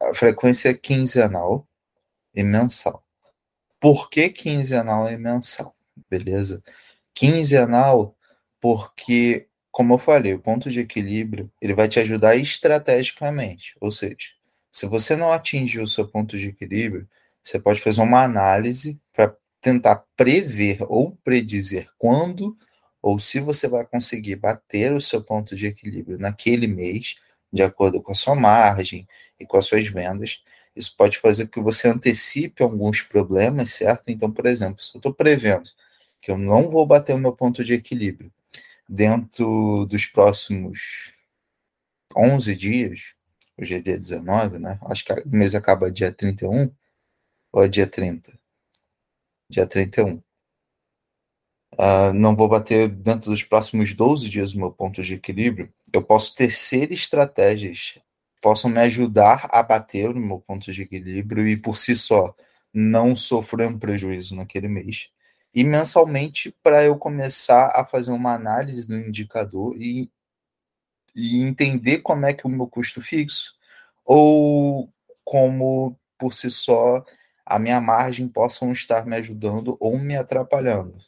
a 0.00 0.14
frequência 0.14 0.70
é 0.70 0.74
quinzenal 0.74 1.66
e 2.34 2.42
mensal. 2.42 3.04
Por 3.80 4.08
que 4.10 4.28
quinzenal 4.28 5.10
e 5.10 5.16
mensal? 5.16 5.74
Beleza? 6.08 6.62
Quinzenal, 7.14 8.16
porque, 8.60 9.48
como 9.70 9.94
eu 9.94 9.98
falei, 9.98 10.34
o 10.34 10.40
ponto 10.40 10.70
de 10.70 10.80
equilíbrio 10.80 11.50
ele 11.60 11.74
vai 11.74 11.88
te 11.88 11.98
ajudar 12.00 12.36
estrategicamente. 12.36 13.74
Ou 13.80 13.90
seja, 13.90 14.30
se 14.70 14.86
você 14.86 15.16
não 15.16 15.32
atingir 15.32 15.80
o 15.80 15.88
seu 15.88 16.06
ponto 16.06 16.38
de 16.38 16.48
equilíbrio, 16.48 17.08
você 17.42 17.58
pode 17.58 17.80
fazer 17.80 18.00
uma 18.02 18.22
análise 18.22 19.00
para 19.12 19.34
tentar 19.60 20.04
prever 20.16 20.78
ou 20.88 21.16
predizer 21.24 21.88
quando 21.98 22.56
ou 23.02 23.18
se 23.18 23.40
você 23.40 23.68
vai 23.68 23.86
conseguir 23.86 24.36
bater 24.36 24.92
o 24.92 25.00
seu 25.00 25.22
ponto 25.22 25.54
de 25.54 25.66
equilíbrio 25.66 26.18
naquele 26.18 26.66
mês, 26.66 27.16
de 27.52 27.62
acordo 27.62 28.02
com 28.02 28.12
a 28.12 28.14
sua 28.14 28.34
margem 28.34 29.08
e 29.38 29.46
com 29.46 29.56
as 29.56 29.66
suas 29.66 29.86
vendas. 29.86 30.42
Isso 30.76 30.94
pode 30.96 31.18
fazer 31.18 31.48
que 31.48 31.60
você 31.60 31.88
antecipe 31.88 32.62
alguns 32.62 33.02
problemas, 33.02 33.70
certo? 33.70 34.08
Então, 34.08 34.30
por 34.30 34.46
exemplo, 34.46 34.82
se 34.82 34.94
eu 34.94 34.98
estou 34.98 35.12
prevendo 35.12 35.70
que 36.20 36.30
eu 36.30 36.38
não 36.38 36.68
vou 36.68 36.86
bater 36.86 37.14
o 37.14 37.18
meu 37.18 37.32
ponto 37.32 37.64
de 37.64 37.74
equilíbrio 37.74 38.32
dentro 38.88 39.86
dos 39.86 40.06
próximos 40.06 41.14
11 42.16 42.54
dias, 42.56 43.14
hoje 43.56 43.74
é 43.74 43.80
dia 43.80 43.98
19, 43.98 44.58
né? 44.58 44.78
Acho 44.82 45.04
que 45.04 45.12
o 45.12 45.28
mês 45.28 45.54
acaba 45.54 45.90
dia 45.90 46.12
31 46.12 46.70
ou 47.52 47.64
é 47.64 47.68
dia 47.68 47.86
30? 47.86 48.38
Dia 49.50 49.66
31 49.66 50.22
uh, 51.78 52.12
não 52.12 52.36
vou 52.36 52.48
bater 52.48 52.88
dentro 52.88 53.30
dos 53.30 53.42
próximos 53.42 53.94
12 53.94 54.28
dias 54.28 54.54
o 54.54 54.58
meu 54.58 54.70
ponto 54.70 55.02
de 55.02 55.14
equilíbrio, 55.14 55.72
eu 55.92 56.02
posso 56.02 56.34
tecer 56.34 56.92
estratégias 56.92 57.98
possam 58.40 58.70
me 58.70 58.80
ajudar 58.80 59.48
a 59.50 59.62
bater 59.62 60.10
o 60.10 60.16
meu 60.16 60.40
ponto 60.40 60.72
de 60.72 60.82
equilíbrio 60.82 61.46
e 61.46 61.56
por 61.56 61.76
si 61.76 61.94
só 61.94 62.34
não 62.72 63.16
sofrer 63.16 63.68
um 63.68 63.78
prejuízo 63.78 64.36
naquele 64.36 64.68
mês. 64.68 65.08
E 65.54 65.64
mensalmente 65.64 66.54
para 66.62 66.84
eu 66.84 66.96
começar 66.96 67.72
a 67.74 67.84
fazer 67.84 68.12
uma 68.12 68.34
análise 68.34 68.86
do 68.86 68.96
indicador 68.96 69.74
e, 69.76 70.10
e 71.14 71.40
entender 71.42 71.98
como 71.98 72.26
é 72.26 72.32
que 72.32 72.46
o 72.46 72.50
meu 72.50 72.66
custo 72.66 73.00
fixo 73.00 73.54
ou 74.04 74.92
como 75.24 75.98
por 76.18 76.32
si 76.32 76.50
só 76.50 77.04
a 77.44 77.58
minha 77.58 77.80
margem 77.80 78.28
possam 78.28 78.72
estar 78.72 79.06
me 79.06 79.16
ajudando 79.16 79.76
ou 79.80 79.98
me 79.98 80.16
atrapalhando. 80.16 81.07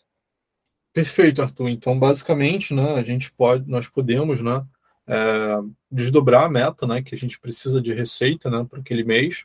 Perfeito, 0.93 1.41
Arthur. 1.41 1.69
Então, 1.69 1.99
basicamente, 1.99 2.75
né, 2.75 2.95
a 2.95 3.03
gente 3.03 3.33
pode, 3.33 3.69
nós 3.71 3.89
podemos, 3.89 4.43
né, 4.43 4.65
é, 5.07 5.57
desdobrar 5.91 6.45
a 6.45 6.51
meta, 6.51 6.87
né, 6.87 7.03
que 7.03 7.15
a 7.15 7.19
gente 7.19 7.39
precisa 7.39 7.81
de 7.81 7.93
receita, 7.93 8.51
né, 8.51 8.67
para 8.69 8.81
aquele 8.81 9.05
mês 9.05 9.45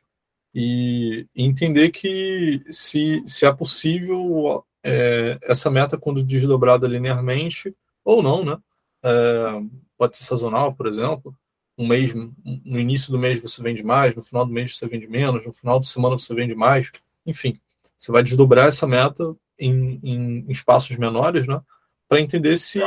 e, 0.54 1.28
entender 1.36 1.92
que 1.92 2.64
se, 2.72 3.24
se 3.28 3.46
é 3.46 3.54
possível 3.54 4.66
é, 4.84 5.38
essa 5.44 5.70
meta 5.70 5.98
quando 5.98 6.24
desdobrada 6.24 6.88
linearmente 6.88 7.76
ou 8.04 8.24
não, 8.24 8.44
né, 8.44 8.58
é, 9.04 9.62
pode 9.98 10.18
ser 10.18 10.24
sazonal, 10.24 10.74
por 10.74 10.88
exemplo. 10.88 11.36
Um 11.78 11.88
mês, 11.88 12.14
no 12.14 12.80
início 12.80 13.12
do 13.12 13.20
mês 13.20 13.40
você 13.40 13.62
vende 13.62 13.84
mais, 13.84 14.16
no 14.16 14.24
final 14.24 14.46
do 14.46 14.54
mês 14.54 14.78
você 14.78 14.88
vende 14.88 15.08
menos, 15.08 15.46
no 15.46 15.54
final 15.54 15.80
de 15.80 15.88
semana 15.88 16.18
você 16.18 16.34
vende 16.34 16.56
mais, 16.56 16.92
enfim, 17.26 17.60
você 17.98 18.12
vai 18.12 18.24
desdobrar 18.24 18.68
essa 18.70 18.88
meta 18.88 19.36
em, 19.60 20.00
em 20.04 20.46
espaços 20.52 20.98
menores, 20.98 21.48
né? 21.48 21.60
Para 22.08 22.22
entender 22.22 22.58
se 22.58 22.80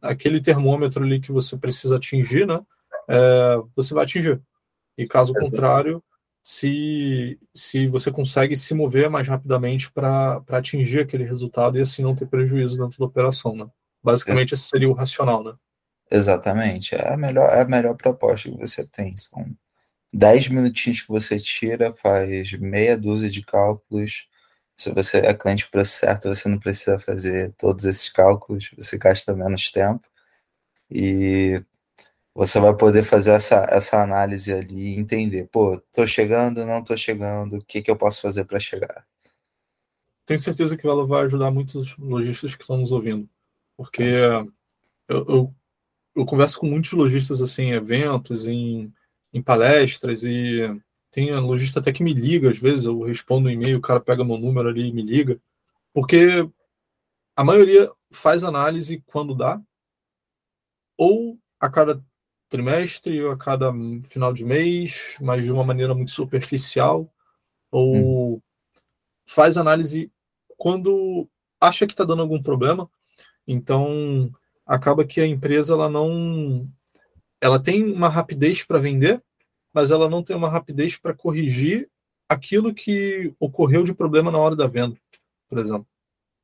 aquele 0.00 0.40
termômetro 0.40 1.02
ali 1.02 1.20
que 1.20 1.32
você 1.32 1.56
precisa 1.56 1.96
atingir, 1.96 2.46
né? 2.46 2.60
É, 3.08 3.56
você 3.74 3.94
vai 3.94 4.04
atingir. 4.04 4.40
E 4.96 5.06
caso 5.06 5.32
Exato. 5.32 5.50
contrário, 5.50 6.04
se, 6.42 7.38
se 7.54 7.86
você 7.86 8.10
consegue 8.10 8.56
se 8.56 8.74
mover 8.74 9.10
mais 9.10 9.28
rapidamente 9.28 9.90
para 9.90 10.42
atingir 10.48 11.00
aquele 11.00 11.24
resultado 11.24 11.78
e 11.78 11.80
assim 11.80 12.02
não 12.02 12.14
ter 12.14 12.26
prejuízo 12.26 12.78
dentro 12.78 12.98
da 12.98 13.04
operação, 13.06 13.54
né? 13.54 13.66
Basicamente, 14.02 14.54
esse 14.54 14.64
seria 14.64 14.88
o 14.88 14.94
racional, 14.94 15.42
né? 15.42 15.54
Exatamente. 16.10 16.94
É 16.94 17.12
a 17.12 17.16
melhor, 17.16 17.50
é 17.50 17.60
a 17.60 17.68
melhor 17.68 17.94
proposta 17.96 18.50
que 18.50 18.56
você 18.56 18.86
tem. 18.86 19.16
São 19.16 19.44
10 20.12 20.48
minutinhos 20.48 21.02
que 21.02 21.08
você 21.08 21.38
tira, 21.38 21.92
faz 21.92 22.52
meia 22.54 22.96
dúzia 22.96 23.28
de 23.28 23.42
cálculos, 23.42 24.26
se 24.78 24.92
você 24.92 25.18
é 25.18 25.34
cliente 25.34 25.68
para 25.68 25.84
certo, 25.84 26.28
você 26.28 26.48
não 26.48 26.58
precisa 26.58 26.98
fazer 27.00 27.52
todos 27.58 27.84
esses 27.84 28.08
cálculos, 28.08 28.70
você 28.76 28.96
gasta 28.96 29.34
menos 29.34 29.72
tempo 29.72 30.08
e 30.88 31.60
você 32.32 32.60
vai 32.60 32.72
poder 32.76 33.02
fazer 33.02 33.32
essa, 33.32 33.66
essa 33.68 34.00
análise 34.00 34.52
ali 34.52 34.94
e 34.94 34.98
entender, 34.98 35.48
pô, 35.50 35.76
tô 35.92 36.06
chegando, 36.06 36.64
não 36.64 36.84
tô 36.84 36.96
chegando, 36.96 37.56
o 37.56 37.64
que, 37.64 37.82
que 37.82 37.90
eu 37.90 37.96
posso 37.96 38.22
fazer 38.22 38.44
para 38.44 38.60
chegar. 38.60 39.04
Tenho 40.24 40.38
certeza 40.38 40.76
que 40.76 40.86
ela 40.86 41.04
vai 41.04 41.24
ajudar 41.24 41.50
muitos 41.50 41.96
lojistas 41.96 42.54
que 42.54 42.62
estão 42.62 42.76
nos 42.76 42.92
ouvindo, 42.92 43.28
porque 43.76 44.02
eu, 45.08 45.26
eu, 45.28 45.54
eu 46.14 46.24
converso 46.24 46.60
com 46.60 46.66
muitos 46.66 46.92
lojistas 46.92 47.42
assim, 47.42 47.64
em 47.64 47.72
eventos, 47.72 48.46
em, 48.46 48.92
em 49.32 49.42
palestras 49.42 50.22
e 50.22 50.80
tem 51.10 51.30
a 51.30 51.40
lojista 51.40 51.80
até 51.80 51.92
que 51.92 52.02
me 52.02 52.12
liga, 52.12 52.50
às 52.50 52.58
vezes 52.58 52.84
eu 52.84 53.02
respondo 53.02 53.48
um 53.48 53.50
e-mail, 53.50 53.78
o 53.78 53.82
cara 53.82 54.00
pega 54.00 54.24
meu 54.24 54.38
número 54.38 54.68
ali 54.68 54.88
e 54.88 54.92
me 54.92 55.02
liga. 55.02 55.40
Porque 55.92 56.48
a 57.34 57.44
maioria 57.44 57.90
faz 58.10 58.44
análise 58.44 59.02
quando 59.06 59.34
dá, 59.34 59.60
ou 60.96 61.38
a 61.60 61.70
cada 61.70 62.02
trimestre, 62.48 63.22
ou 63.22 63.30
a 63.30 63.36
cada 63.36 63.72
final 64.08 64.32
de 64.32 64.44
mês, 64.44 65.16
mas 65.20 65.44
de 65.44 65.52
uma 65.52 65.64
maneira 65.64 65.94
muito 65.94 66.10
superficial, 66.10 67.12
ou 67.70 68.34
hum. 68.34 68.40
faz 69.26 69.56
análise 69.56 70.10
quando 70.56 71.28
acha 71.60 71.86
que 71.86 71.92
está 71.92 72.04
dando 72.04 72.22
algum 72.22 72.42
problema. 72.42 72.90
Então, 73.46 74.30
acaba 74.66 75.04
que 75.04 75.20
a 75.20 75.26
empresa 75.26 75.72
ela 75.72 75.88
não 75.88 76.68
ela 77.40 77.58
tem 77.58 77.84
uma 77.84 78.08
rapidez 78.08 78.64
para 78.64 78.78
vender, 78.78 79.22
mas 79.78 79.92
ela 79.92 80.10
não 80.10 80.24
tem 80.24 80.34
uma 80.34 80.48
rapidez 80.48 80.96
para 80.96 81.14
corrigir 81.14 81.88
aquilo 82.28 82.74
que 82.74 83.32
ocorreu 83.38 83.84
de 83.84 83.94
problema 83.94 84.28
na 84.28 84.36
hora 84.36 84.56
da 84.56 84.66
venda, 84.66 84.96
por 85.48 85.56
exemplo. 85.56 85.86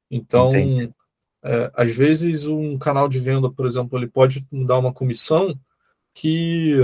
Então, 0.09 0.53
é, 1.43 1.69
às 1.75 1.93
vezes 1.93 2.47
um 2.47 2.79
canal 2.79 3.09
de 3.09 3.19
venda, 3.19 3.51
por 3.51 3.67
exemplo, 3.67 3.99
ele 3.99 4.07
pode 4.07 4.47
dar 4.53 4.79
uma 4.79 4.93
comissão 4.93 5.53
que, 6.15 6.77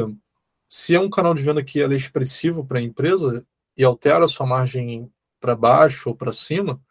se 0.69 0.97
é 0.97 0.99
um 0.99 1.09
canal 1.09 1.35
de 1.35 1.43
venda 1.45 1.63
que 1.63 1.81
é 1.81 1.87
expressivo 1.95 2.67
para 2.67 2.81
a 2.81 2.83
empresa 2.83 3.47
e 3.77 3.85
altera 3.85 4.25
a 4.25 4.29
sua 4.29 4.45
margem 4.45 5.09
para 5.39 5.55
baixo 5.55 6.09
ou 6.09 6.17
para 6.17 6.33
cima, 6.33 6.83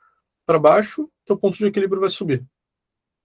para 0.45 0.58
baixo, 0.58 1.12
teu 1.26 1.36
ponto 1.36 1.58
de 1.58 1.65
equilíbrio 1.65 2.00
vai 2.00 2.10
subir. 2.10 2.45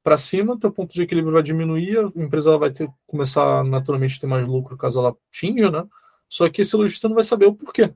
Para 0.03 0.19
cima, 0.19 0.59
teu 0.59 0.73
ponto 0.73 0.93
de 0.93 1.03
equilíbrio 1.03 1.35
vai 1.35 1.45
diminuir, 1.45 1.97
a 1.97 2.21
empresa 2.21 2.59
vai 2.59 2.73
ter 2.73 2.91
começar 3.07 3.63
naturalmente 3.63 4.17
a 4.17 4.21
ter 4.21 4.27
mais 4.27 4.49
lucro 4.49 4.77
caso 4.77 4.99
ela 4.99 5.17
atinja, 5.31 5.71
né? 5.71 5.87
Só 6.29 6.49
que 6.49 6.63
esse 6.63 6.77
lojista 6.77 7.09
não 7.09 7.15
vai 7.15 7.25
saber 7.25 7.47
o 7.47 7.55
porquê. 7.55 7.93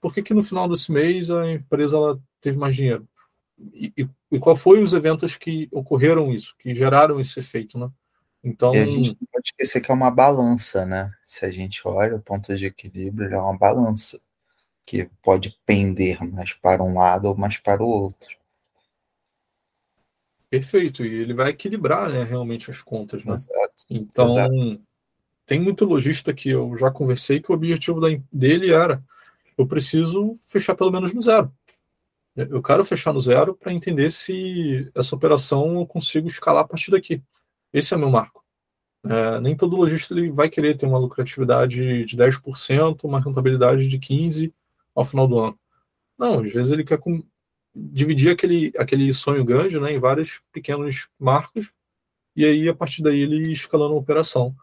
por 0.00 0.12
que, 0.12 0.22
que 0.22 0.34
no 0.34 0.42
final 0.42 0.68
desse 0.68 0.92
mês 0.92 1.30
a 1.30 1.50
empresa 1.50 1.96
ela 1.96 2.20
teve 2.40 2.58
mais 2.58 2.76
dinheiro? 2.76 3.08
E, 3.72 3.92
e, 3.96 4.08
e 4.32 4.38
qual 4.38 4.56
foi 4.56 4.82
os 4.82 4.92
eventos 4.92 5.36
que 5.36 5.68
ocorreram 5.70 6.32
isso, 6.32 6.54
que 6.58 6.74
geraram 6.74 7.20
esse 7.20 7.38
efeito, 7.40 7.78
né? 7.78 7.90
Então, 8.42 8.74
e 8.74 8.78
a 8.78 8.84
gente 8.84 9.16
não 9.20 9.28
pode 9.32 9.48
esquecer 9.48 9.80
que 9.80 9.90
é 9.90 9.94
uma 9.94 10.10
balança, 10.10 10.84
né? 10.84 11.10
Se 11.24 11.46
a 11.46 11.50
gente 11.50 11.80
olha, 11.86 12.16
o 12.16 12.22
ponto 12.22 12.54
de 12.54 12.66
equilíbrio 12.66 13.32
é 13.32 13.40
uma 13.40 13.56
balança 13.56 14.20
que 14.84 15.08
pode 15.22 15.58
pender 15.64 16.22
mais 16.22 16.52
para 16.52 16.82
um 16.82 16.94
lado 16.94 17.26
ou 17.26 17.34
mais 17.34 17.56
para 17.56 17.82
o 17.82 17.88
outro. 17.88 18.36
Perfeito, 20.50 21.04
e 21.04 21.12
ele 21.14 21.32
vai 21.32 21.50
equilibrar, 21.50 22.10
né, 22.10 22.22
realmente 22.22 22.70
as 22.70 22.82
contas, 22.82 23.24
né? 23.24 23.34
Exato. 23.34 23.74
Então, 23.90 24.28
Exato. 24.28 24.82
Tem 25.46 25.60
muito 25.60 25.84
lojista 25.84 26.32
que 26.32 26.50
eu 26.50 26.76
já 26.76 26.90
conversei 26.90 27.40
que 27.40 27.50
o 27.50 27.54
objetivo 27.54 28.00
da, 28.00 28.08
dele 28.32 28.72
era 28.72 29.02
eu 29.56 29.66
preciso 29.66 30.36
fechar 30.46 30.74
pelo 30.74 30.90
menos 30.90 31.12
no 31.12 31.22
zero. 31.22 31.52
Eu 32.36 32.60
quero 32.60 32.84
fechar 32.84 33.12
no 33.12 33.20
zero 33.20 33.54
para 33.54 33.72
entender 33.72 34.10
se 34.10 34.90
essa 34.94 35.14
operação 35.14 35.76
eu 35.76 35.86
consigo 35.86 36.26
escalar 36.26 36.64
a 36.64 36.66
partir 36.66 36.90
daqui. 36.90 37.22
Esse 37.72 37.94
é 37.94 37.96
meu 37.96 38.10
marco. 38.10 38.44
É, 39.04 39.38
nem 39.40 39.56
todo 39.56 39.76
lojista 39.76 40.14
ele 40.14 40.30
vai 40.30 40.48
querer 40.48 40.76
ter 40.76 40.86
uma 40.86 40.98
lucratividade 40.98 42.04
de 42.04 42.16
10%, 42.16 43.04
uma 43.04 43.20
rentabilidade 43.20 43.86
de 43.86 43.98
15% 43.98 44.52
ao 44.94 45.04
final 45.04 45.28
do 45.28 45.38
ano. 45.38 45.58
Não, 46.18 46.40
às 46.40 46.52
vezes 46.52 46.72
ele 46.72 46.84
quer 46.84 46.98
com, 46.98 47.22
dividir 47.74 48.30
aquele, 48.30 48.72
aquele 48.78 49.12
sonho 49.12 49.44
grande 49.44 49.78
né, 49.78 49.92
em 49.92 49.98
vários 49.98 50.40
pequenos 50.52 51.08
marcos 51.18 51.70
e 52.34 52.44
aí 52.44 52.68
a 52.68 52.74
partir 52.74 53.02
daí 53.02 53.20
ele 53.20 53.52
escalando 53.52 53.94
a 53.94 53.98
operação. 53.98 54.54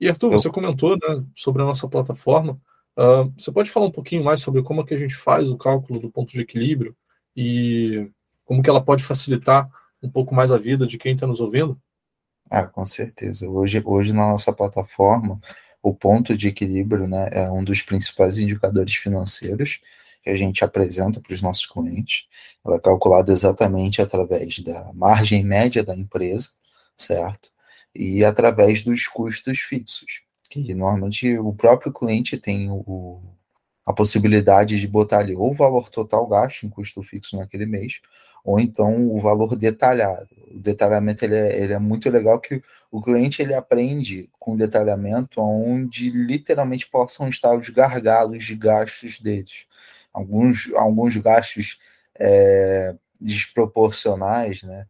E 0.00 0.08
Arthur, 0.08 0.30
você 0.30 0.50
comentou 0.50 0.96
né, 0.96 1.24
sobre 1.34 1.62
a 1.62 1.64
nossa 1.64 1.88
plataforma. 1.88 2.60
Uh, 2.96 3.32
você 3.36 3.50
pode 3.50 3.70
falar 3.70 3.86
um 3.86 3.90
pouquinho 3.90 4.24
mais 4.24 4.40
sobre 4.40 4.62
como 4.62 4.80
é 4.80 4.84
que 4.84 4.94
a 4.94 4.98
gente 4.98 5.14
faz 5.14 5.48
o 5.48 5.56
cálculo 5.56 6.00
do 6.00 6.10
ponto 6.10 6.32
de 6.32 6.40
equilíbrio 6.40 6.96
e 7.36 8.10
como 8.44 8.62
que 8.62 8.70
ela 8.70 8.82
pode 8.82 9.04
facilitar 9.04 9.68
um 10.02 10.10
pouco 10.10 10.34
mais 10.34 10.50
a 10.50 10.58
vida 10.58 10.86
de 10.86 10.98
quem 10.98 11.14
está 11.14 11.26
nos 11.26 11.40
ouvindo? 11.40 11.78
Ah, 12.50 12.64
com 12.64 12.84
certeza. 12.84 13.48
Hoje, 13.48 13.82
hoje 13.84 14.12
na 14.12 14.28
nossa 14.28 14.52
plataforma, 14.52 15.40
o 15.82 15.94
ponto 15.94 16.36
de 16.36 16.48
equilíbrio 16.48 17.06
né, 17.06 17.28
é 17.32 17.50
um 17.50 17.64
dos 17.64 17.82
principais 17.82 18.38
indicadores 18.38 18.94
financeiros 18.94 19.80
que 20.22 20.30
a 20.30 20.36
gente 20.36 20.64
apresenta 20.64 21.20
para 21.20 21.34
os 21.34 21.42
nossos 21.42 21.66
clientes. 21.66 22.26
Ela 22.64 22.76
é 22.76 22.80
calculada 22.80 23.32
exatamente 23.32 24.00
através 24.00 24.58
da 24.60 24.92
margem 24.92 25.44
média 25.44 25.82
da 25.84 25.94
empresa, 25.94 26.50
certo? 26.96 27.50
E 27.98 28.24
através 28.24 28.82
dos 28.82 29.06
custos 29.06 29.58
fixos 29.60 30.26
que 30.48 30.74
normalmente 30.74 31.38
o 31.38 31.52
próprio 31.52 31.92
cliente 31.92 32.36
tem 32.36 32.70
o, 32.70 33.20
a 33.84 33.92
possibilidade 33.92 34.78
de 34.78 34.88
botar 34.88 35.18
ali 35.18 35.34
ou 35.34 35.50
o 35.50 35.54
valor 35.54 35.88
total 35.88 36.26
gasto 36.26 36.64
em 36.64 36.68
custo 36.68 37.02
fixo 37.02 37.36
naquele 37.36 37.66
mês, 37.66 38.00
ou 38.44 38.60
então 38.60 39.10
o 39.10 39.20
valor 39.20 39.56
detalhado. 39.56 40.28
O 40.54 40.58
detalhamento 40.58 41.24
ele 41.24 41.34
é, 41.34 41.60
ele 41.62 41.72
é 41.72 41.78
muito 41.78 42.08
legal 42.08 42.38
que 42.40 42.62
o 42.90 43.02
cliente 43.02 43.42
ele 43.42 43.54
aprende 43.54 44.28
com 44.38 44.56
detalhamento 44.56 45.40
onde 45.40 46.10
literalmente 46.10 46.88
possam 46.88 47.28
estar 47.28 47.54
os 47.56 47.68
gargalos 47.68 48.44
de 48.44 48.54
gastos 48.54 49.20
deles. 49.20 49.66
Alguns, 50.12 50.72
alguns 50.74 51.16
gastos 51.16 51.78
é, 52.18 52.94
desproporcionais, 53.20 54.62
né? 54.62 54.86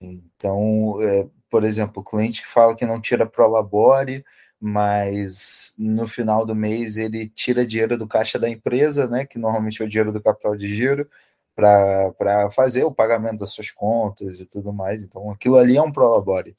Então, 0.00 1.00
é, 1.02 1.26
por 1.54 1.62
exemplo, 1.62 2.02
o 2.02 2.04
cliente 2.04 2.44
fala 2.44 2.74
que 2.74 2.84
não 2.84 3.00
tira 3.00 3.24
Prolabore, 3.24 4.24
mas 4.60 5.72
no 5.78 6.04
final 6.08 6.44
do 6.44 6.52
mês 6.52 6.96
ele 6.96 7.28
tira 7.28 7.64
dinheiro 7.64 7.96
do 7.96 8.08
caixa 8.08 8.40
da 8.40 8.50
empresa, 8.50 9.06
né, 9.06 9.24
que 9.24 9.38
normalmente 9.38 9.80
é 9.80 9.84
o 9.84 9.88
dinheiro 9.88 10.10
do 10.12 10.20
capital 10.20 10.56
de 10.56 10.74
giro, 10.74 11.08
para 11.54 12.50
fazer 12.50 12.82
o 12.82 12.90
pagamento 12.90 13.38
das 13.38 13.52
suas 13.52 13.70
contas 13.70 14.40
e 14.40 14.46
tudo 14.46 14.72
mais. 14.72 15.04
Então, 15.04 15.30
aquilo 15.30 15.56
ali 15.56 15.76
é 15.76 15.82
um 15.82 15.92
prolabore. 15.92 16.56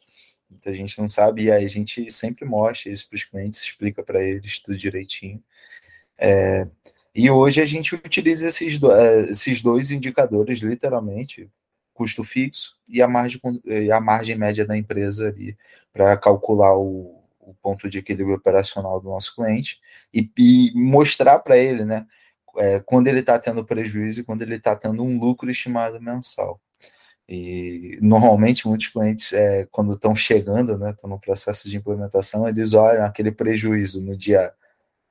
Muita 0.50 0.74
gente 0.74 0.98
não 0.98 1.10
sabe, 1.10 1.44
e 1.44 1.52
aí 1.52 1.66
a 1.66 1.68
gente 1.68 2.10
sempre 2.10 2.46
mostra 2.46 2.90
isso 2.90 3.10
para 3.10 3.18
os 3.18 3.26
clientes, 3.26 3.62
explica 3.62 4.02
para 4.02 4.24
eles 4.24 4.62
tudo 4.62 4.78
direitinho. 4.78 5.44
É, 6.18 6.66
e 7.14 7.30
hoje 7.30 7.62
a 7.62 7.66
gente 7.66 7.96
utiliza 7.96 8.48
esses, 8.48 8.80
do, 8.80 8.94
é, 8.94 9.24
esses 9.32 9.62
dois 9.62 9.92
indicadores, 9.92 10.60
literalmente, 10.60 11.52
custo 11.96 12.24
fixo 12.24 12.78
e 12.88 13.02
a 13.02 13.08
margem, 13.08 13.42
e 13.66 13.92
a 13.92 14.00
margem 14.00 14.36
média 14.36 14.66
da 14.66 14.78
empresa 14.78 15.30
ali, 15.30 15.58
para 15.92 16.16
calcular 16.18 16.78
o, 16.78 17.24
o 17.40 17.56
ponto 17.62 17.90
de 17.90 18.00
equilíbrio 18.00 18.36
operacional 18.36 19.00
do 19.00 19.10
nosso 19.10 19.34
cliente 19.34 19.80
e, 20.14 20.30
e 20.38 20.72
mostrar 20.76 21.40
para 21.40 21.58
ele, 21.58 21.86
né, 21.86 22.06
é, 22.58 22.80
quando 22.82 23.08
ele 23.08 23.22
está 23.22 23.40
tendo 23.40 23.66
prejuízo 23.66 24.22
e 24.22 24.24
quando 24.24 24.42
ele 24.42 24.56
está 24.56 24.76
tendo 24.76 25.04
um 25.04 25.18
lucro 25.20 25.50
estimado 25.50 26.00
mensal. 26.02 26.60
E 27.28 27.98
normalmente 28.02 28.68
muitos 28.68 28.88
clientes, 28.88 29.34
é, 29.34 29.66
quando 29.72 29.94
estão 29.94 30.16
chegando, 30.16 30.78
né, 30.78 30.92
estão 30.92 31.10
no 31.10 31.20
processo 31.20 31.70
de 31.70 31.78
implementação, 31.78 32.48
eles 32.48 32.74
olham 32.74 33.06
aquele 33.06 33.32
prejuízo 33.32 34.02
no 34.04 34.16
dia 34.16 34.54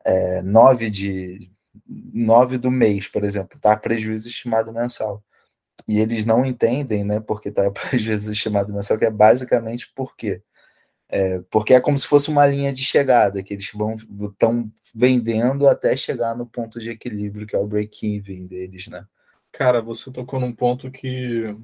é, 0.05 0.43
9, 0.43 0.91
de, 0.91 1.51
9 1.87 2.59
do 2.59 2.71
mês, 2.71 3.09
por 3.09 3.25
exemplo, 3.25 3.59
tá 3.59 3.77
prejuízo 3.77 4.29
estimado 4.29 4.73
mensal. 4.73 5.23
E 5.87 6.01
eles 6.01 6.25
não 6.25 6.45
entendem, 6.45 7.05
né, 7.05 7.21
porque 7.21 7.51
tá 7.51 7.71
prejuízo 7.71 8.33
estimado 8.33 8.73
mensal, 8.73 8.99
que 8.99 9.05
é 9.05 9.11
basicamente 9.11 9.93
por 9.95 10.17
quê? 10.17 10.43
É, 11.09 11.41
porque 11.51 11.75
é 11.75 11.81
como 11.81 11.99
se 11.99 12.07
fosse 12.07 12.31
uma 12.31 12.47
linha 12.47 12.73
de 12.73 12.83
chegada, 12.83 13.43
que 13.43 13.55
eles 13.55 13.71
vão 13.73 13.97
estão 14.23 14.71
vendendo 14.95 15.69
até 15.69 15.97
chegar 15.97 16.37
no 16.37 16.47
ponto 16.47 16.81
de 16.81 16.91
equilíbrio, 16.91 17.47
que 17.47 17.55
é 17.55 17.59
o 17.59 17.67
break-even 17.67 18.47
deles, 18.47 18.89
né? 18.89 19.07
Cara, 19.53 19.81
você 19.81 20.11
tocou 20.11 20.41
num 20.41 20.53
ponto 20.53 20.91
que 20.91 21.55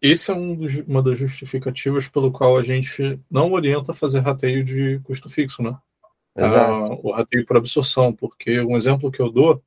esse 0.00 0.30
é 0.30 0.34
um 0.34 0.54
dos, 0.54 0.76
uma 0.86 1.02
das 1.02 1.18
justificativas 1.18 2.08
pelo 2.08 2.30
qual 2.30 2.56
a 2.56 2.62
gente 2.62 3.18
não 3.30 3.52
orienta 3.52 3.94
fazer 3.94 4.20
rateio 4.20 4.62
de 4.62 5.00
custo 5.04 5.28
fixo, 5.28 5.62
né? 5.62 5.76
Ah, 6.36 6.80
o 7.02 7.10
rateio 7.10 7.44
por 7.44 7.56
absorção, 7.56 8.12
porque 8.12 8.60
um 8.60 8.76
exemplo 8.76 9.10
que 9.10 9.20
eu 9.20 9.30
dou, 9.30 9.62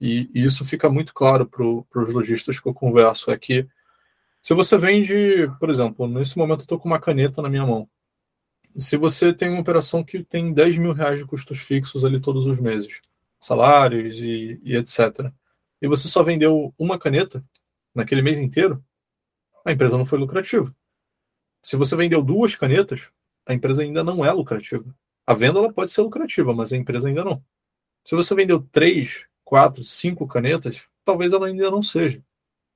e, 0.00 0.30
isso 0.34 0.64
fica 0.64 0.88
muito 0.90 1.14
claro 1.14 1.46
para 1.46 2.02
os 2.02 2.12
lojistas 2.12 2.60
que 2.60 2.68
eu 2.68 2.74
converso, 2.74 3.30
é 3.30 3.38
que 3.38 3.66
se 4.42 4.54
você 4.54 4.78
vende, 4.78 5.50
por 5.58 5.70
exemplo, 5.70 6.06
nesse 6.06 6.38
momento 6.38 6.60
eu 6.60 6.64
estou 6.64 6.78
com 6.78 6.88
uma 6.88 7.00
caneta 7.00 7.42
na 7.42 7.48
minha 7.48 7.66
mão, 7.66 7.88
se 8.78 8.96
você 8.96 9.32
tem 9.32 9.48
uma 9.48 9.60
operação 9.60 10.04
que 10.04 10.22
tem 10.22 10.52
10 10.52 10.78
mil 10.78 10.92
reais 10.92 11.18
de 11.18 11.26
custos 11.26 11.58
fixos 11.58 12.04
ali 12.04 12.20
todos 12.20 12.46
os 12.46 12.60
meses, 12.60 13.00
salários 13.40 14.18
e, 14.20 14.60
e 14.62 14.76
etc., 14.76 15.32
e 15.80 15.88
você 15.88 16.08
só 16.08 16.22
vendeu 16.22 16.74
uma 16.78 16.98
caneta 16.98 17.44
naquele 17.94 18.22
mês 18.22 18.38
inteiro, 18.38 18.82
a 19.64 19.72
empresa 19.72 19.98
não 19.98 20.06
foi 20.06 20.18
lucrativa. 20.18 20.74
Se 21.62 21.76
você 21.76 21.96
vendeu 21.96 22.22
duas 22.22 22.54
canetas, 22.54 23.10
a 23.44 23.52
empresa 23.52 23.82
ainda 23.82 24.04
não 24.04 24.24
é 24.24 24.30
lucrativa. 24.30 24.94
A 25.26 25.34
venda 25.34 25.58
ela 25.58 25.72
pode 25.72 25.90
ser 25.90 26.02
lucrativa, 26.02 26.54
mas 26.54 26.72
a 26.72 26.76
empresa 26.76 27.08
ainda 27.08 27.24
não. 27.24 27.44
Se 28.04 28.14
você 28.14 28.34
vendeu 28.34 28.62
três, 28.70 29.26
quatro, 29.46 29.84
cinco 29.84 30.26
canetas, 30.26 30.88
talvez 31.04 31.32
ela 31.32 31.46
ainda 31.46 31.70
não 31.70 31.80
seja. 31.80 32.20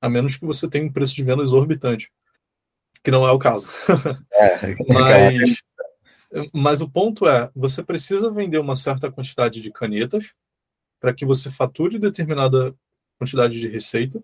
A 0.01 0.09
menos 0.09 0.37
que 0.37 0.45
você 0.45 0.67
tenha 0.67 0.85
um 0.85 0.91
preço 0.91 1.13
de 1.13 1.21
venda 1.21 1.43
exorbitante. 1.43 2.09
Que 3.03 3.11
não 3.11 3.27
é 3.27 3.31
o 3.31 3.37
caso. 3.37 3.69
É, 4.33 4.73
mas, 4.89 5.61
mas 6.51 6.81
o 6.81 6.89
ponto 6.89 7.27
é, 7.27 7.51
você 7.53 7.83
precisa 7.83 8.31
vender 8.31 8.57
uma 8.57 8.75
certa 8.75 9.11
quantidade 9.11 9.61
de 9.61 9.71
canetas 9.71 10.33
para 10.99 11.13
que 11.13 11.25
você 11.25 11.49
fature 11.49 11.99
determinada 11.99 12.73
quantidade 13.19 13.59
de 13.59 13.67
receita, 13.67 14.23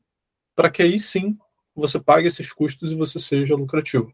para 0.56 0.72
que 0.72 0.82
aí 0.82 1.00
sim 1.00 1.38
você 1.76 2.00
pague 2.00 2.28
esses 2.28 2.52
custos 2.52 2.92
e 2.92 2.96
você 2.96 3.20
seja 3.20 3.56
lucrativo. 3.56 4.12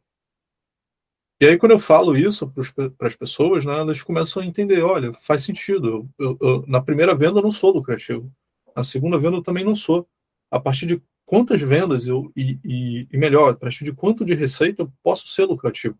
E 1.44 1.46
aí, 1.46 1.58
quando 1.58 1.74
eu 1.74 1.80
falo 1.80 2.16
isso 2.16 2.50
para 2.98 3.08
as 3.10 3.18
pessoas, 3.18 3.66
né, 3.66 3.78
elas 3.78 4.02
começam 4.02 4.42
a 4.42 4.46
entender: 4.46 4.82
olha, 4.82 5.12
faz 5.12 5.44
sentido. 5.44 6.10
Eu, 6.18 6.38
eu, 6.40 6.64
na 6.66 6.82
primeira 6.82 7.14
venda 7.14 7.40
eu 7.40 7.44
não 7.44 7.52
sou 7.52 7.74
lucrativo. 7.74 8.32
Na 8.74 8.82
segunda 8.82 9.18
venda 9.18 9.36
eu 9.36 9.44
também 9.44 9.66
não 9.66 9.76
sou. 9.76 10.08
A 10.50 10.58
partir 10.58 10.86
de 10.86 11.02
quantas 11.26 11.62
vendas 11.62 12.08
eu, 12.08 12.32
e, 12.34 12.58
e, 12.64 13.08
e 13.12 13.18
melhor, 13.18 13.52
a 13.52 13.56
partir 13.58 13.84
de 13.84 13.92
quanto 13.92 14.24
de 14.24 14.34
receita 14.34 14.84
eu 14.84 14.94
posso 15.04 15.28
ser 15.28 15.44
lucrativo? 15.44 15.98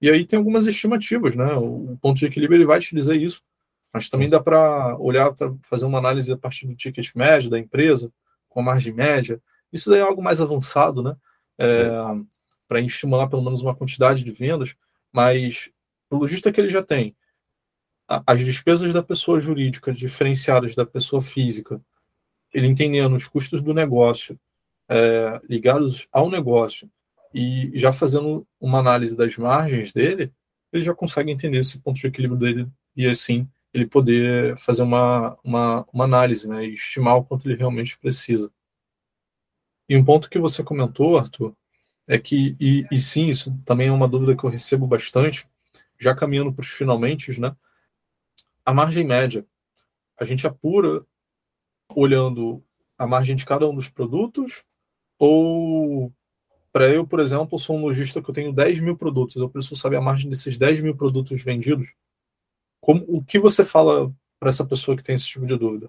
E 0.00 0.08
aí 0.08 0.24
tem 0.24 0.36
algumas 0.36 0.68
estimativas, 0.68 1.34
né? 1.34 1.52
O 1.54 1.98
ponto 2.00 2.18
de 2.20 2.26
equilíbrio 2.26 2.56
ele 2.56 2.64
vai 2.64 2.78
te 2.78 2.94
dizer 2.94 3.16
isso, 3.16 3.42
mas 3.92 4.08
também 4.08 4.30
dá 4.30 4.38
para 4.38 4.96
olhar, 5.00 5.32
para 5.34 5.52
fazer 5.64 5.84
uma 5.84 5.98
análise 5.98 6.32
a 6.32 6.38
partir 6.38 6.68
do 6.68 6.76
ticket 6.76 7.12
médio 7.16 7.50
da 7.50 7.58
empresa, 7.58 8.12
com 8.48 8.60
a 8.60 8.62
margem 8.62 8.92
média. 8.94 9.42
Isso 9.72 9.90
daí 9.90 9.98
é 9.98 10.02
algo 10.02 10.22
mais 10.22 10.40
avançado, 10.40 11.02
né? 11.02 11.16
É, 11.58 11.88
para 12.70 12.80
estimular 12.80 13.26
pelo 13.26 13.42
menos 13.42 13.60
uma 13.62 13.74
quantidade 13.74 14.22
de 14.22 14.30
vendas, 14.30 14.76
mas 15.12 15.72
o 16.08 16.16
lojista 16.16 16.52
que 16.52 16.60
ele 16.60 16.70
já 16.70 16.84
tem 16.84 17.16
as 18.24 18.44
despesas 18.44 18.94
da 18.94 19.02
pessoa 19.02 19.40
jurídica 19.40 19.92
diferenciadas 19.92 20.76
da 20.76 20.86
pessoa 20.86 21.20
física, 21.20 21.80
ele 22.54 22.68
entendendo 22.68 23.16
os 23.16 23.26
custos 23.26 23.60
do 23.60 23.74
negócio 23.74 24.38
é, 24.88 25.40
ligados 25.48 26.06
ao 26.12 26.30
negócio 26.30 26.88
e 27.34 27.72
já 27.74 27.90
fazendo 27.90 28.46
uma 28.60 28.78
análise 28.78 29.16
das 29.16 29.36
margens 29.36 29.92
dele, 29.92 30.32
ele 30.72 30.84
já 30.84 30.94
consegue 30.94 31.32
entender 31.32 31.58
esse 31.58 31.80
ponto 31.80 31.98
de 31.98 32.06
equilíbrio 32.06 32.38
dele 32.38 32.68
e 32.96 33.04
assim 33.04 33.48
ele 33.74 33.86
poder 33.86 34.56
fazer 34.58 34.82
uma, 34.82 35.36
uma, 35.42 35.84
uma 35.92 36.04
análise 36.04 36.48
né, 36.48 36.66
e 36.66 36.74
estimar 36.74 37.16
o 37.16 37.24
quanto 37.24 37.48
ele 37.48 37.58
realmente 37.58 37.98
precisa. 37.98 38.48
E 39.88 39.96
um 39.96 40.04
ponto 40.04 40.30
que 40.30 40.38
você 40.38 40.62
comentou, 40.62 41.18
Arthur, 41.18 41.52
é 42.10 42.18
que, 42.18 42.56
e, 42.58 42.84
e 42.90 42.98
sim, 42.98 43.28
isso 43.28 43.56
também 43.64 43.86
é 43.86 43.92
uma 43.92 44.08
dúvida 44.08 44.36
que 44.36 44.42
eu 44.42 44.50
recebo 44.50 44.84
bastante, 44.84 45.46
já 45.96 46.12
caminhando 46.12 46.52
para 46.52 46.62
os 46.62 46.68
finalmente, 46.68 47.40
né? 47.40 47.54
A 48.66 48.74
margem 48.74 49.06
média. 49.06 49.46
A 50.18 50.24
gente 50.24 50.44
apura 50.44 51.06
olhando 51.94 52.64
a 52.98 53.06
margem 53.06 53.36
de 53.36 53.46
cada 53.46 53.68
um 53.68 53.74
dos 53.74 53.88
produtos 53.88 54.64
ou 55.20 56.12
para 56.72 56.88
eu, 56.88 57.06
por 57.06 57.20
exemplo, 57.20 57.56
sou 57.60 57.76
um 57.76 57.82
lojista 57.82 58.20
que 58.20 58.28
eu 58.28 58.34
tenho 58.34 58.52
10 58.52 58.80
mil 58.80 58.96
produtos, 58.96 59.36
eu 59.36 59.48
preciso 59.48 59.76
saber 59.76 59.96
a 59.96 60.00
margem 60.00 60.28
desses 60.28 60.58
10 60.58 60.80
mil 60.80 60.96
produtos 60.96 61.40
vendidos. 61.40 61.94
Como, 62.80 63.04
o 63.06 63.22
que 63.22 63.38
você 63.38 63.64
fala 63.64 64.12
para 64.40 64.48
essa 64.48 64.66
pessoa 64.66 64.96
que 64.96 65.02
tem 65.04 65.14
esse 65.14 65.28
tipo 65.28 65.46
de 65.46 65.56
dúvida? 65.56 65.88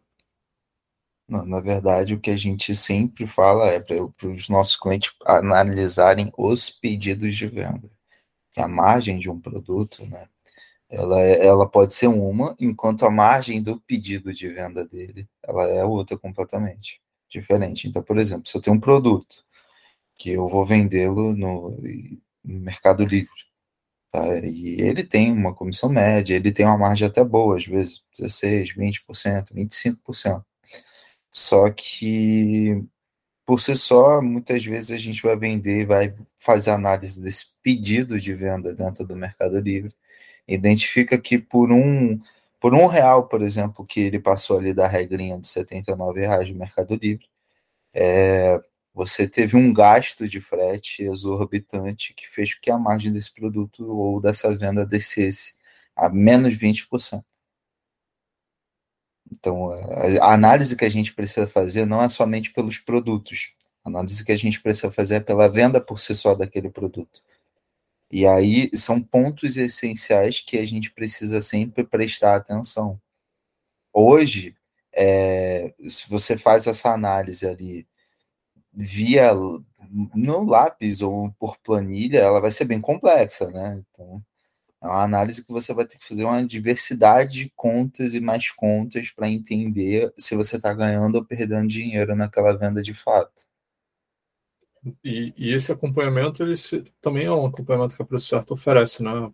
Não, 1.32 1.46
na 1.46 1.62
verdade, 1.62 2.13
o 2.13 2.20
que 2.20 2.30
a 2.30 2.36
gente 2.36 2.76
sempre 2.76 3.26
fala 3.26 3.67
é 3.67 3.80
para 3.80 4.28
os 4.28 4.50
nossos 4.50 4.76
clientes 4.76 5.13
analisarem 5.26 6.30
os 6.38 6.70
pedidos 6.70 7.38
de 7.38 7.48
venda. 7.48 7.89
A 8.58 8.67
margem 8.67 9.17
de 9.17 9.30
um 9.30 9.39
produto, 9.39 10.06
né? 10.08 10.28
Ela, 10.89 11.22
é, 11.22 11.46
ela 11.48 11.70
pode 11.70 11.94
ser 11.94 12.08
uma, 12.08 12.56
enquanto 12.60 13.06
a 13.06 13.12
margem 13.12 13.63
do 13.63 13.80
pedido 13.80 14.34
de 14.34 14.50
venda 14.50 14.86
dele, 14.86 15.28
ela 15.44 15.67
é 15.70 15.86
outra 15.86 16.17
completamente 16.17 17.02
diferente. 17.30 17.88
Então, 17.88 18.04
por 18.04 18.17
exemplo, 18.17 18.48
se 18.50 18.58
eu 18.58 18.62
tenho 18.62 18.76
um 18.78 18.80
produto 18.80 19.46
que 20.17 20.32
eu 20.32 20.50
vou 20.50 20.65
vendê-lo 20.65 21.34
no, 21.36 21.72
no, 22.44 22.60
Mercado 22.62 23.06
Livre. 23.06 23.30
Tá? 24.12 24.22
E 24.39 24.82
ele 24.82 25.04
tem 25.04 25.32
uma 25.32 25.54
comissão 25.56 25.89
média, 25.89 26.36
ele 26.36 26.52
tem 26.52 26.65
uma 26.65 26.78
margem 26.78 27.08
até 27.08 27.24
boa, 27.24 27.58
às 27.58 27.65
vezes 27.65 28.04
16%, 28.20 28.76
20%, 28.78 29.54
25%. 29.54 30.46
Só 31.32 31.70
que, 31.72 32.84
por 33.46 33.62
si 33.62 33.76
só, 33.76 34.22
muitas 34.22 34.65
vezes 34.65 34.91
a 34.91 34.98
gente 34.98 35.22
vai 35.24 35.36
vender, 35.38 35.86
vai 35.86 36.15
fazer 36.38 36.72
análise 36.72 37.22
desse 37.22 37.56
pedido 37.63 38.20
de 38.20 38.34
venda 38.34 38.74
dentro 38.74 39.06
do 39.06 39.15
Mercado 39.15 39.60
Livre, 39.60 39.94
identifica 40.48 41.17
que 41.20 41.38
por 41.39 41.72
um, 41.72 42.20
por 42.60 42.74
um 42.74 42.88
real, 42.88 43.28
por 43.28 43.41
exemplo, 43.41 43.86
que 43.86 44.02
ele 44.02 44.20
passou 44.20 44.60
ali 44.60 44.74
da 44.74 44.88
regrinha 44.88 45.38
dos 45.38 45.56
R$ 45.56 45.63
79,00 45.63 46.52
do 46.52 46.56
Mercado 46.60 46.96
Livre, 46.96 47.28
é, 47.94 48.62
você 48.94 49.28
teve 49.28 49.56
um 49.58 49.74
gasto 49.74 50.28
de 50.28 50.41
frete 50.41 51.04
exorbitante 51.04 52.13
que 52.13 52.28
fez 52.30 52.54
com 52.56 52.62
que 52.62 52.72
a 52.72 52.78
margem 52.78 53.12
desse 53.12 53.34
produto 53.34 53.86
ou 53.89 54.22
dessa 54.22 54.56
venda 54.56 54.86
descesse 54.86 55.56
a 55.96 56.10
menos 56.10 56.56
20%. 56.58 57.24
Então, 59.32 59.72
a 60.22 60.34
análise 60.34 60.76
que 60.76 60.86
a 60.86 60.89
gente 60.89 61.13
precisa 61.13 61.48
fazer 61.48 61.86
não 61.86 62.02
é 62.02 62.10
somente 62.10 62.52
pelos 62.52 62.78
produtos. 62.78 63.56
A 63.84 63.89
análise 63.89 64.24
que 64.24 64.32
a 64.32 64.38
gente 64.38 64.62
precisa 64.62 64.91
fazer 64.91 65.15
é 65.15 65.20
pela 65.20 65.48
venda 65.48 65.80
por 65.80 66.00
si 66.00 66.13
só 66.13 66.36
daquele 66.36 66.70
produto. 66.70 67.22
E 68.12 68.28
aí 68.28 68.70
são 68.76 69.02
pontos 69.02 69.56
essenciais 69.56 70.41
que 70.41 70.58
a 70.58 70.65
gente 70.67 70.91
precisa 70.91 71.39
sempre 71.41 71.84
prestar 71.84 72.36
atenção. 72.36 73.00
Hoje, 73.94 74.56
é, 74.94 75.74
se 75.88 76.10
você 76.10 76.38
faz 76.38 76.67
essa 76.67 76.91
análise 76.91 77.48
ali 77.48 77.88
via 78.74 79.34
no 80.13 80.44
lápis 80.46 81.02
ou 81.02 81.32
por 81.39 81.58
planilha, 81.60 82.20
ela 82.20 82.41
vai 82.41 82.52
ser 82.52 82.65
bem 82.65 82.82
complexa, 82.82 83.50
né? 83.52 83.82
Então, 83.91 84.22
é 84.82 84.88
uma 84.88 85.04
análise 85.04 85.46
que 85.46 85.52
você 85.52 85.74
vai 85.74 85.86
ter 85.86 85.98
que 85.98 86.08
fazer 86.08 86.24
uma 86.24 86.46
diversidade 86.46 87.34
de 87.34 87.54
contas 87.56 88.13
e 88.13 88.20
mais 88.20 88.52
contas 88.52 89.12
para 89.12 89.30
entender 89.30 90.13
se 90.17 90.36
você 90.36 90.56
está 90.56 90.74
ganhando 90.74 91.15
ou 91.15 91.26
perdendo 91.26 91.67
dinheiro 91.67 92.15
naquela 92.15 92.58
venda 92.58 92.82
de 92.82 92.94
fato. 92.94 93.46
E, 95.04 95.32
e, 95.38 95.54
esse 95.54 95.72
acompanhamento 95.72 96.41
ele 96.41 96.58
se, 96.58 96.84
também 97.00 97.28
é 97.28 97.32
um 97.32 97.46
acompanhamento 97.46 97.96
que 97.96 98.02
a 98.02 98.06
Preço 98.06 98.26
Certo 98.26 98.56
oferece, 98.56 99.04
né? 99.04 99.32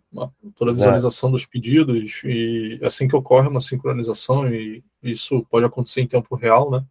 Toda 0.54 0.72
a 0.72 0.74
visualização 0.74 1.30
dos 1.30 1.46
pedidos 1.46 2.20
e 2.22 2.78
assim 2.82 3.08
que 3.08 3.16
ocorre 3.16 3.48
uma 3.48 3.60
sincronização 3.60 4.46
e 4.52 4.84
isso 5.02 5.46
pode 5.48 5.64
acontecer 5.64 6.02
em 6.02 6.06
tempo 6.06 6.36
real, 6.36 6.70
né? 6.70 6.84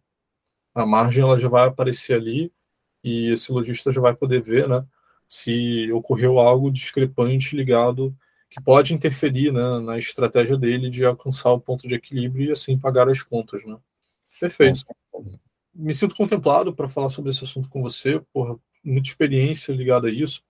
a 0.74 0.86
margem 0.86 1.22
ela 1.22 1.38
já 1.38 1.48
vai 1.48 1.66
aparecer 1.66 2.14
ali 2.14 2.52
e 3.02 3.32
esse 3.32 3.52
lojista 3.52 3.92
já 3.92 4.00
vai 4.00 4.14
poder 4.14 4.42
ver, 4.42 4.68
né, 4.68 4.84
se 5.28 5.90
ocorreu 5.92 6.38
algo 6.38 6.70
discrepante 6.70 7.56
ligado 7.56 8.16
que 8.50 8.60
pode 8.62 8.94
interferir, 8.94 9.52
né, 9.52 9.78
na 9.80 9.98
estratégia 9.98 10.56
dele 10.56 10.90
de 10.90 11.04
alcançar 11.04 11.52
o 11.52 11.60
ponto 11.60 11.86
de 11.86 11.94
equilíbrio 11.94 12.48
e 12.48 12.52
assim 12.52 12.78
pagar 12.78 13.08
as 13.08 13.22
contas, 13.22 13.64
né? 13.64 13.76
Perfeito. 14.40 14.80
Me 15.74 15.92
sinto 15.94 16.16
contemplado 16.16 16.74
para 16.74 16.88
falar 16.88 17.08
sobre 17.08 17.30
esse 17.30 17.44
assunto 17.44 17.68
com 17.68 17.82
você, 17.82 18.20
porra, 18.32 18.56
muita 18.82 19.08
experiência 19.08 19.72
ligada 19.72 20.08
a 20.08 20.10
isso. 20.10 20.42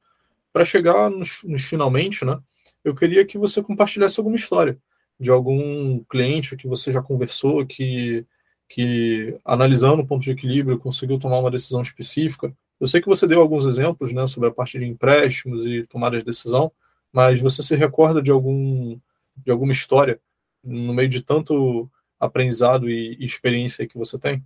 Para 0.52 0.64
chegar 0.64 1.11
nos, 1.11 1.42
nos 1.44 1.62
finalmente, 1.64 2.24
né, 2.24 2.40
eu 2.84 2.94
queria 2.94 3.24
que 3.24 3.37
você 3.37 3.62
compartilhasse 3.62 4.18
alguma 4.20 4.37
história 4.37 4.78
de 5.18 5.30
algum 5.30 6.02
cliente 6.04 6.56
que 6.56 6.68
você 6.68 6.92
já 6.92 7.02
conversou 7.02 7.66
que 7.66 8.24
que, 8.68 9.38
analisando 9.44 10.02
o 10.02 10.06
ponto 10.06 10.22
de 10.22 10.30
equilíbrio, 10.30 10.78
conseguiu 10.78 11.18
tomar 11.18 11.38
uma 11.38 11.50
decisão 11.50 11.80
específica. 11.80 12.54
Eu 12.78 12.87
sei 12.87 13.00
que 13.00 13.08
você 13.08 13.26
deu 13.26 13.40
alguns 13.40 13.66
exemplos 13.66 14.12
né, 14.12 14.26
sobre 14.26 14.48
a 14.48 14.52
parte 14.52 14.78
de 14.78 14.84
empréstimos 14.84 15.66
e 15.66 15.84
tomada 15.84 16.18
de 16.18 16.24
decisão, 16.24 16.70
mas 17.18 17.40
você 17.40 17.64
se 17.64 17.74
recorda 17.74 18.22
de, 18.22 18.31
algum, 18.31 18.96
de 19.37 19.50
alguma 19.50 19.72
história 19.72 20.20
no 20.62 20.94
meio 20.94 21.09
de 21.09 21.20
tanto 21.20 21.90
aprendizado 22.20 22.88
e, 22.88 23.16
e 23.18 23.26
experiência 23.26 23.88
que 23.88 23.98
você 23.98 24.16
tem? 24.16 24.40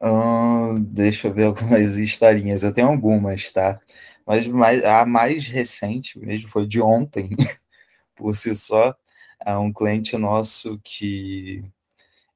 Uh, 0.00 0.78
deixa 0.80 1.28
eu 1.28 1.34
ver 1.34 1.44
algumas 1.44 1.98
historinhas. 1.98 2.62
Eu 2.62 2.72
tenho 2.72 2.88
algumas, 2.88 3.50
tá? 3.50 3.78
Mas 4.26 4.46
mais, 4.46 4.82
a 4.82 5.04
mais 5.04 5.46
recente 5.46 6.18
mesmo 6.18 6.48
foi 6.48 6.66
de 6.66 6.80
ontem, 6.80 7.28
por 8.16 8.34
si 8.34 8.56
só. 8.56 8.96
É 9.44 9.54
um 9.54 9.70
cliente 9.70 10.16
nosso 10.16 10.80
que 10.82 11.62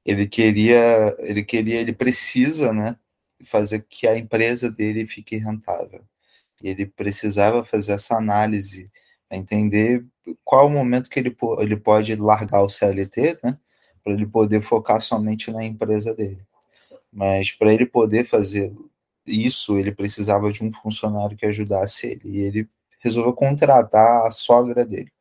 ele 0.05 0.27
queria, 0.27 1.15
ele 1.17 1.43
queria, 1.43 1.81
ele 1.81 1.93
precisa, 1.93 2.71
né, 2.71 2.95
fazer 3.45 3.83
que 3.89 4.05
a 4.07 4.15
empresa 4.15 4.69
dele 4.69 5.07
fique 5.07 5.37
rentável. 5.37 6.03
Ele 6.61 6.85
precisava 6.85 7.65
fazer 7.65 7.93
essa 7.93 8.15
análise, 8.15 8.91
entender 9.37 10.05
qual 10.43 10.67
o 10.67 10.69
momento 10.69 11.09
que 11.09 11.19
ele, 11.19 11.35
ele 11.59 11.77
pode 11.77 12.15
largar 12.15 12.61
o 12.61 12.69
CLT, 12.69 13.39
né, 13.43 13.57
para 14.03 14.13
ele 14.13 14.25
poder 14.25 14.61
focar 14.61 15.01
somente 15.01 15.51
na 15.51 15.63
empresa 15.63 16.13
dele. 16.13 16.41
Mas 17.11 17.51
para 17.51 17.73
ele 17.73 17.85
poder 17.85 18.25
fazer 18.25 18.75
isso, 19.25 19.77
ele 19.77 19.91
precisava 19.91 20.51
de 20.51 20.63
um 20.63 20.71
funcionário 20.71 21.37
que 21.37 21.45
ajudasse 21.45 22.07
ele. 22.07 22.37
E 22.37 22.37
ele 22.39 22.69
resolveu 22.99 23.33
contratar 23.33 24.27
a 24.27 24.31
sogra 24.31 24.85
dele. 24.85 25.11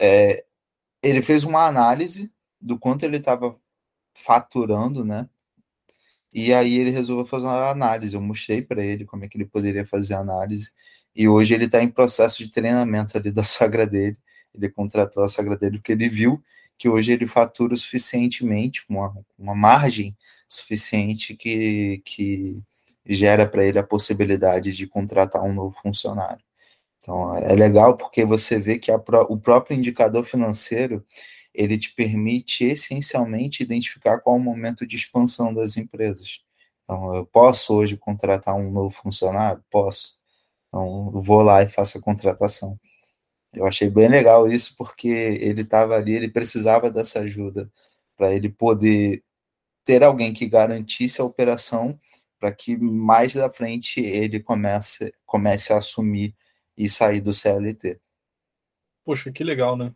É, 0.00 0.44
ele 1.02 1.22
fez 1.22 1.44
uma 1.44 1.66
análise 1.66 2.32
do 2.60 2.78
quanto 2.78 3.04
ele 3.04 3.16
estava 3.18 3.56
faturando, 4.14 5.04
né? 5.04 5.28
E 6.32 6.52
aí 6.52 6.78
ele 6.78 6.90
resolveu 6.90 7.26
fazer 7.26 7.46
uma 7.46 7.70
análise. 7.70 8.14
Eu 8.14 8.20
mostrei 8.20 8.62
para 8.62 8.84
ele 8.84 9.04
como 9.04 9.24
é 9.24 9.28
que 9.28 9.36
ele 9.36 9.46
poderia 9.46 9.84
fazer 9.84 10.14
a 10.14 10.20
análise. 10.20 10.70
E 11.18 11.28
hoje 11.28 11.52
ele 11.52 11.64
está 11.64 11.82
em 11.82 11.88
processo 11.90 12.38
de 12.38 12.50
treinamento 12.52 13.18
ali 13.18 13.32
da 13.32 13.42
sogra 13.44 13.84
dele. 13.84 14.16
Ele 14.54 14.70
contratou 14.70 15.24
a 15.24 15.28
sogra 15.28 15.56
dele 15.56 15.78
porque 15.78 15.92
ele 15.92 16.08
viu 16.08 16.40
que 16.78 16.88
hoje 16.88 17.12
ele 17.12 17.26
fatura 17.26 17.74
suficientemente, 17.76 18.84
uma, 18.88 19.12
uma 19.36 19.54
margem 19.54 20.16
suficiente 20.48 21.34
que, 21.36 22.00
que 22.04 22.62
gera 23.04 23.48
para 23.48 23.64
ele 23.64 23.80
a 23.80 23.82
possibilidade 23.82 24.72
de 24.72 24.86
contratar 24.86 25.42
um 25.42 25.52
novo 25.52 25.76
funcionário. 25.82 26.44
Então 27.00 27.34
é 27.36 27.54
legal 27.54 27.96
porque 27.96 28.24
você 28.24 28.58
vê 28.60 28.78
que 28.78 28.92
a, 28.92 28.96
o 29.28 29.36
próprio 29.38 29.76
indicador 29.76 30.24
financeiro 30.24 31.04
ele 31.52 31.76
te 31.78 31.92
permite 31.94 32.64
essencialmente 32.64 33.62
identificar 33.62 34.20
qual 34.20 34.36
é 34.36 34.38
o 34.38 34.42
momento 34.42 34.86
de 34.86 34.96
expansão 34.96 35.52
das 35.52 35.76
empresas. 35.76 36.42
Então, 36.84 37.14
eu 37.14 37.26
posso 37.26 37.74
hoje 37.74 37.96
contratar 37.96 38.54
um 38.54 38.70
novo 38.70 38.90
funcionário? 38.90 39.62
Posso. 39.70 40.17
Então, 40.68 41.10
vou 41.12 41.42
lá 41.42 41.62
e 41.62 41.68
faço 41.68 41.98
a 41.98 42.02
contratação. 42.02 42.78
Eu 43.52 43.66
achei 43.66 43.88
bem 43.88 44.08
legal 44.08 44.46
isso, 44.50 44.76
porque 44.76 45.08
ele 45.08 45.62
estava 45.62 45.96
ali, 45.96 46.12
ele 46.12 46.30
precisava 46.30 46.90
dessa 46.90 47.20
ajuda 47.20 47.70
para 48.16 48.34
ele 48.34 48.48
poder 48.48 49.22
ter 49.84 50.02
alguém 50.02 50.34
que 50.34 50.46
garantisse 50.46 51.20
a 51.20 51.24
operação 51.24 51.98
para 52.38 52.52
que 52.52 52.76
mais 52.76 53.34
da 53.34 53.50
frente 53.50 54.00
ele 54.00 54.40
comece, 54.40 55.12
comece 55.24 55.72
a 55.72 55.78
assumir 55.78 56.34
e 56.76 56.88
sair 56.88 57.20
do 57.20 57.32
CLT. 57.32 57.98
Poxa, 59.04 59.32
que 59.32 59.42
legal, 59.42 59.76
né? 59.76 59.92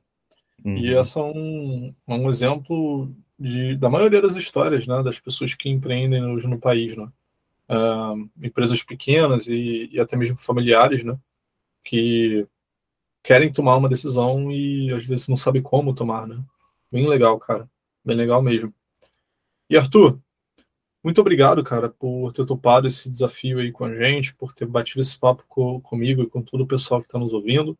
Uhum. 0.64 0.76
E 0.76 0.94
essa 0.94 1.20
é 1.20 1.22
um, 1.22 1.94
um 2.08 2.28
exemplo 2.28 3.14
de, 3.38 3.76
da 3.76 3.90
maioria 3.90 4.22
das 4.22 4.36
histórias 4.36 4.86
né, 4.86 5.02
das 5.02 5.20
pessoas 5.20 5.54
que 5.54 5.68
empreendem 5.68 6.24
hoje 6.24 6.46
no 6.46 6.58
país. 6.58 6.96
Né? 6.96 7.08
Uh, 7.68 8.28
empresas 8.42 8.82
pequenas 8.82 9.46
e, 9.46 9.88
e, 9.92 10.00
até 10.00 10.16
mesmo 10.16 10.36
familiares 10.36 11.02
né, 11.04 11.16
que 11.82 12.46
querem 13.22 13.52
tomar 13.52 13.76
uma 13.76 13.88
decisão 13.88 14.50
e 14.50 14.92
às 14.92 15.06
vezes 15.06 15.28
não 15.28 15.36
sabem 15.36 15.62
como 15.62 15.94
tomar. 15.94 16.26
Né? 16.26 16.42
Bem 16.90 17.08
legal, 17.08 17.38
cara. 17.38 17.70
Bem 18.04 18.16
legal 18.16 18.42
mesmo. 18.42 18.74
E 19.70 19.76
Arthur, 19.76 20.20
muito 21.02 21.20
obrigado, 21.20 21.64
cara, 21.64 21.88
por 21.88 22.32
ter 22.32 22.44
topado 22.44 22.86
esse 22.86 23.08
desafio 23.08 23.58
aí 23.58 23.72
com 23.72 23.84
a 23.84 23.94
gente, 23.94 24.34
por 24.34 24.52
ter 24.52 24.66
batido 24.66 25.00
esse 25.00 25.18
papo 25.18 25.44
com, 25.48 25.80
comigo 25.80 26.22
e 26.22 26.28
com 26.28 26.42
todo 26.42 26.62
o 26.62 26.66
pessoal 26.66 27.00
que 27.00 27.06
está 27.06 27.18
nos 27.18 27.32
ouvindo. 27.32 27.78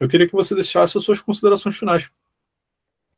Eu 0.00 0.08
queria 0.08 0.26
que 0.26 0.32
você 0.34 0.54
deixasse 0.54 0.98
as 0.98 1.04
suas 1.04 1.20
considerações 1.20 1.76
finais. 1.76 2.10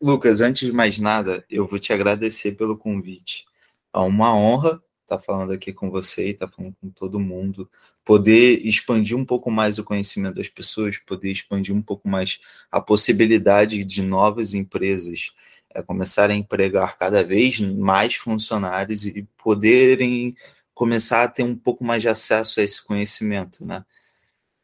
Lucas, 0.01 0.43
antes 0.43 0.67
de 0.67 0.75
mais 0.75 0.99
nada, 0.99 1.45
eu 1.49 1.67
vou 1.67 1.79
te 1.79 1.93
agradecer 1.93 2.53
pelo 2.53 2.77
convite. 2.77 3.47
É 3.95 3.99
uma 3.99 4.35
honra 4.35 4.83
estar 5.07 5.19
falando 5.19 5.53
aqui 5.53 5.73
com 5.73 5.91
você 5.91 6.27
e 6.27 6.31
estar 6.31 6.49
falando 6.49 6.75
com 6.81 6.91
todo 6.91 7.21
mundo. 7.21 7.71
Poder 8.05 8.67
expandir 8.67 9.17
um 9.17 9.25
pouco 9.25 9.51
mais 9.51 9.79
o 9.79 9.85
conhecimento 9.85 10.35
das 10.35 10.49
pessoas, 10.49 10.99
poder 10.99 11.31
expandir 11.31 11.75
um 11.75 11.83
pouco 11.83 12.09
mais 12.09 12.41
a 12.71 12.81
possibilidade 12.81 13.85
de 13.85 14.03
novas 14.03 14.53
empresas 14.53 15.33
é, 15.71 15.83
começarem 15.83 16.37
a 16.37 16.41
empregar 16.41 16.99
cada 16.99 17.23
vez 17.23 17.61
mais 17.61 18.17
funcionários 18.17 19.07
e 19.07 19.23
poderem 19.37 20.37
começar 20.75 21.23
a 21.23 21.29
ter 21.29 21.43
um 21.43 21.57
pouco 21.57 21.85
mais 21.85 22.03
de 22.03 22.09
acesso 22.09 22.61
a 22.61 22.63
esse 22.63 22.85
conhecimento, 22.85 23.65
né? 23.65 23.85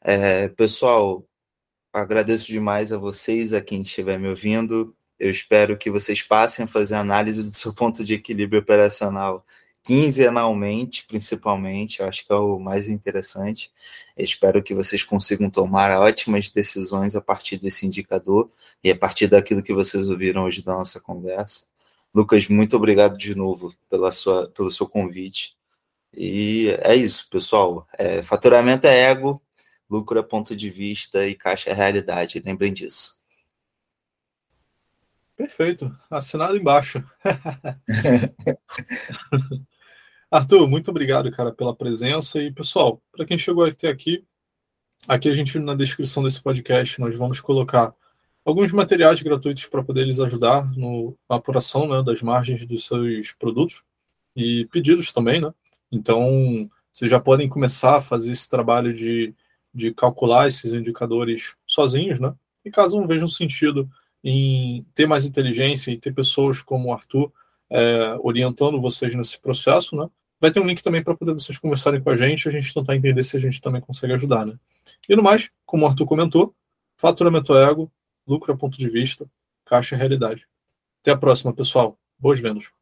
É, 0.00 0.48
pessoal, 0.48 1.24
agradeço 1.92 2.46
demais 2.46 2.92
a 2.92 2.98
vocês, 2.98 3.52
a 3.52 3.60
quem 3.60 3.82
estiver 3.82 4.18
me 4.18 4.28
ouvindo. 4.28 4.94
Eu 5.18 5.30
espero 5.30 5.78
que 5.78 5.90
vocês 5.90 6.22
passem 6.22 6.64
a 6.64 6.68
fazer 6.68 6.96
análise 6.96 7.48
do 7.48 7.54
seu 7.54 7.72
ponto 7.74 8.04
de 8.04 8.14
equilíbrio 8.14 8.60
operacional 8.60 9.44
quinzenalmente, 9.82 11.04
principalmente, 11.06 12.00
eu 12.00 12.06
acho 12.06 12.26
que 12.26 12.32
é 12.32 12.36
o 12.36 12.58
mais 12.58 12.88
interessante. 12.88 13.70
Eu 14.16 14.24
espero 14.24 14.62
que 14.62 14.74
vocês 14.74 15.02
consigam 15.02 15.50
tomar 15.50 15.90
ótimas 15.98 16.50
decisões 16.50 17.16
a 17.16 17.20
partir 17.20 17.58
desse 17.58 17.86
indicador 17.86 18.50
e 18.82 18.90
a 18.90 18.96
partir 18.96 19.26
daquilo 19.26 19.62
que 19.62 19.74
vocês 19.74 20.08
ouviram 20.08 20.44
hoje 20.44 20.62
da 20.62 20.74
nossa 20.74 21.00
conversa. 21.00 21.66
Lucas, 22.14 22.46
muito 22.48 22.76
obrigado 22.76 23.16
de 23.16 23.34
novo 23.34 23.74
pela 23.90 24.12
sua, 24.12 24.48
pelo 24.48 24.70
seu 24.70 24.86
convite. 24.88 25.56
E 26.14 26.68
é 26.82 26.94
isso, 26.94 27.28
pessoal. 27.30 27.86
É, 27.98 28.22
faturamento 28.22 28.86
é 28.86 29.10
ego, 29.10 29.42
lucro 29.90 30.18
é 30.18 30.22
ponto 30.22 30.54
de 30.54 30.70
vista 30.70 31.26
e 31.26 31.34
caixa 31.34 31.70
é 31.70 31.72
realidade. 31.72 32.42
Lembrem 32.44 32.72
disso. 32.72 33.22
Perfeito. 35.36 35.90
Assinado 36.10 36.56
embaixo. 36.56 37.02
Arthur, 40.32 40.66
muito 40.66 40.90
obrigado, 40.90 41.30
cara, 41.30 41.52
pela 41.52 41.76
presença. 41.76 42.40
E, 42.40 42.50
pessoal, 42.50 43.02
para 43.14 43.26
quem 43.26 43.36
chegou 43.36 43.66
até 43.66 43.88
aqui, 43.88 44.24
aqui 45.06 45.28
a 45.28 45.34
gente, 45.34 45.58
na 45.58 45.74
descrição 45.74 46.22
desse 46.22 46.42
podcast, 46.42 46.98
nós 46.98 47.14
vamos 47.14 47.38
colocar 47.38 47.94
alguns 48.42 48.72
materiais 48.72 49.20
gratuitos 49.20 49.66
para 49.66 49.82
poder 49.82 50.06
lhes 50.06 50.18
ajudar 50.18 50.74
no, 50.74 51.14
na 51.28 51.36
apuração 51.36 51.86
né, 51.86 52.02
das 52.02 52.22
margens 52.22 52.64
dos 52.64 52.86
seus 52.86 53.32
produtos 53.32 53.82
e 54.34 54.64
pedidos 54.72 55.12
também, 55.12 55.38
né? 55.38 55.52
Então, 55.92 56.66
vocês 56.90 57.10
já 57.10 57.20
podem 57.20 57.46
começar 57.46 57.98
a 57.98 58.00
fazer 58.00 58.32
esse 58.32 58.48
trabalho 58.48 58.94
de, 58.94 59.34
de 59.74 59.92
calcular 59.92 60.48
esses 60.48 60.72
indicadores 60.72 61.54
sozinhos, 61.66 62.18
né? 62.18 62.34
E 62.64 62.70
caso 62.70 62.98
não 62.98 63.06
vejam 63.06 63.28
sentido 63.28 63.86
em 64.24 64.86
ter 64.94 65.04
mais 65.04 65.26
inteligência 65.26 65.90
e 65.90 65.98
ter 65.98 66.14
pessoas 66.14 66.62
como 66.62 66.88
o 66.88 66.92
Arthur 66.94 67.30
é, 67.68 68.16
orientando 68.22 68.80
vocês 68.80 69.14
nesse 69.14 69.38
processo, 69.38 69.94
né? 69.94 70.08
Vai 70.42 70.50
ter 70.50 70.58
um 70.58 70.66
link 70.66 70.82
também 70.82 71.04
para 71.04 71.14
poder 71.14 71.34
vocês 71.34 71.56
conversarem 71.56 72.00
com 72.02 72.10
a 72.10 72.16
gente, 72.16 72.48
a 72.48 72.50
gente 72.50 72.74
tentar 72.74 72.96
entender 72.96 73.22
se 73.22 73.36
a 73.36 73.40
gente 73.40 73.60
também 73.60 73.80
consegue 73.80 74.12
ajudar, 74.14 74.44
né? 74.44 74.58
E 75.08 75.14
no 75.14 75.22
mais, 75.22 75.48
como 75.64 75.84
o 75.84 75.88
Arthur 75.88 76.04
comentou, 76.04 76.52
faturamento 76.96 77.56
ego, 77.56 77.88
lucro 78.26 78.52
a 78.52 78.56
ponto 78.56 78.76
de 78.76 78.88
vista, 78.88 79.24
caixa 79.64 79.94
e 79.94 79.98
realidade. 79.98 80.48
Até 81.00 81.12
a 81.12 81.16
próxima, 81.16 81.52
pessoal. 81.52 81.96
Boas 82.18 82.40
vendas. 82.40 82.81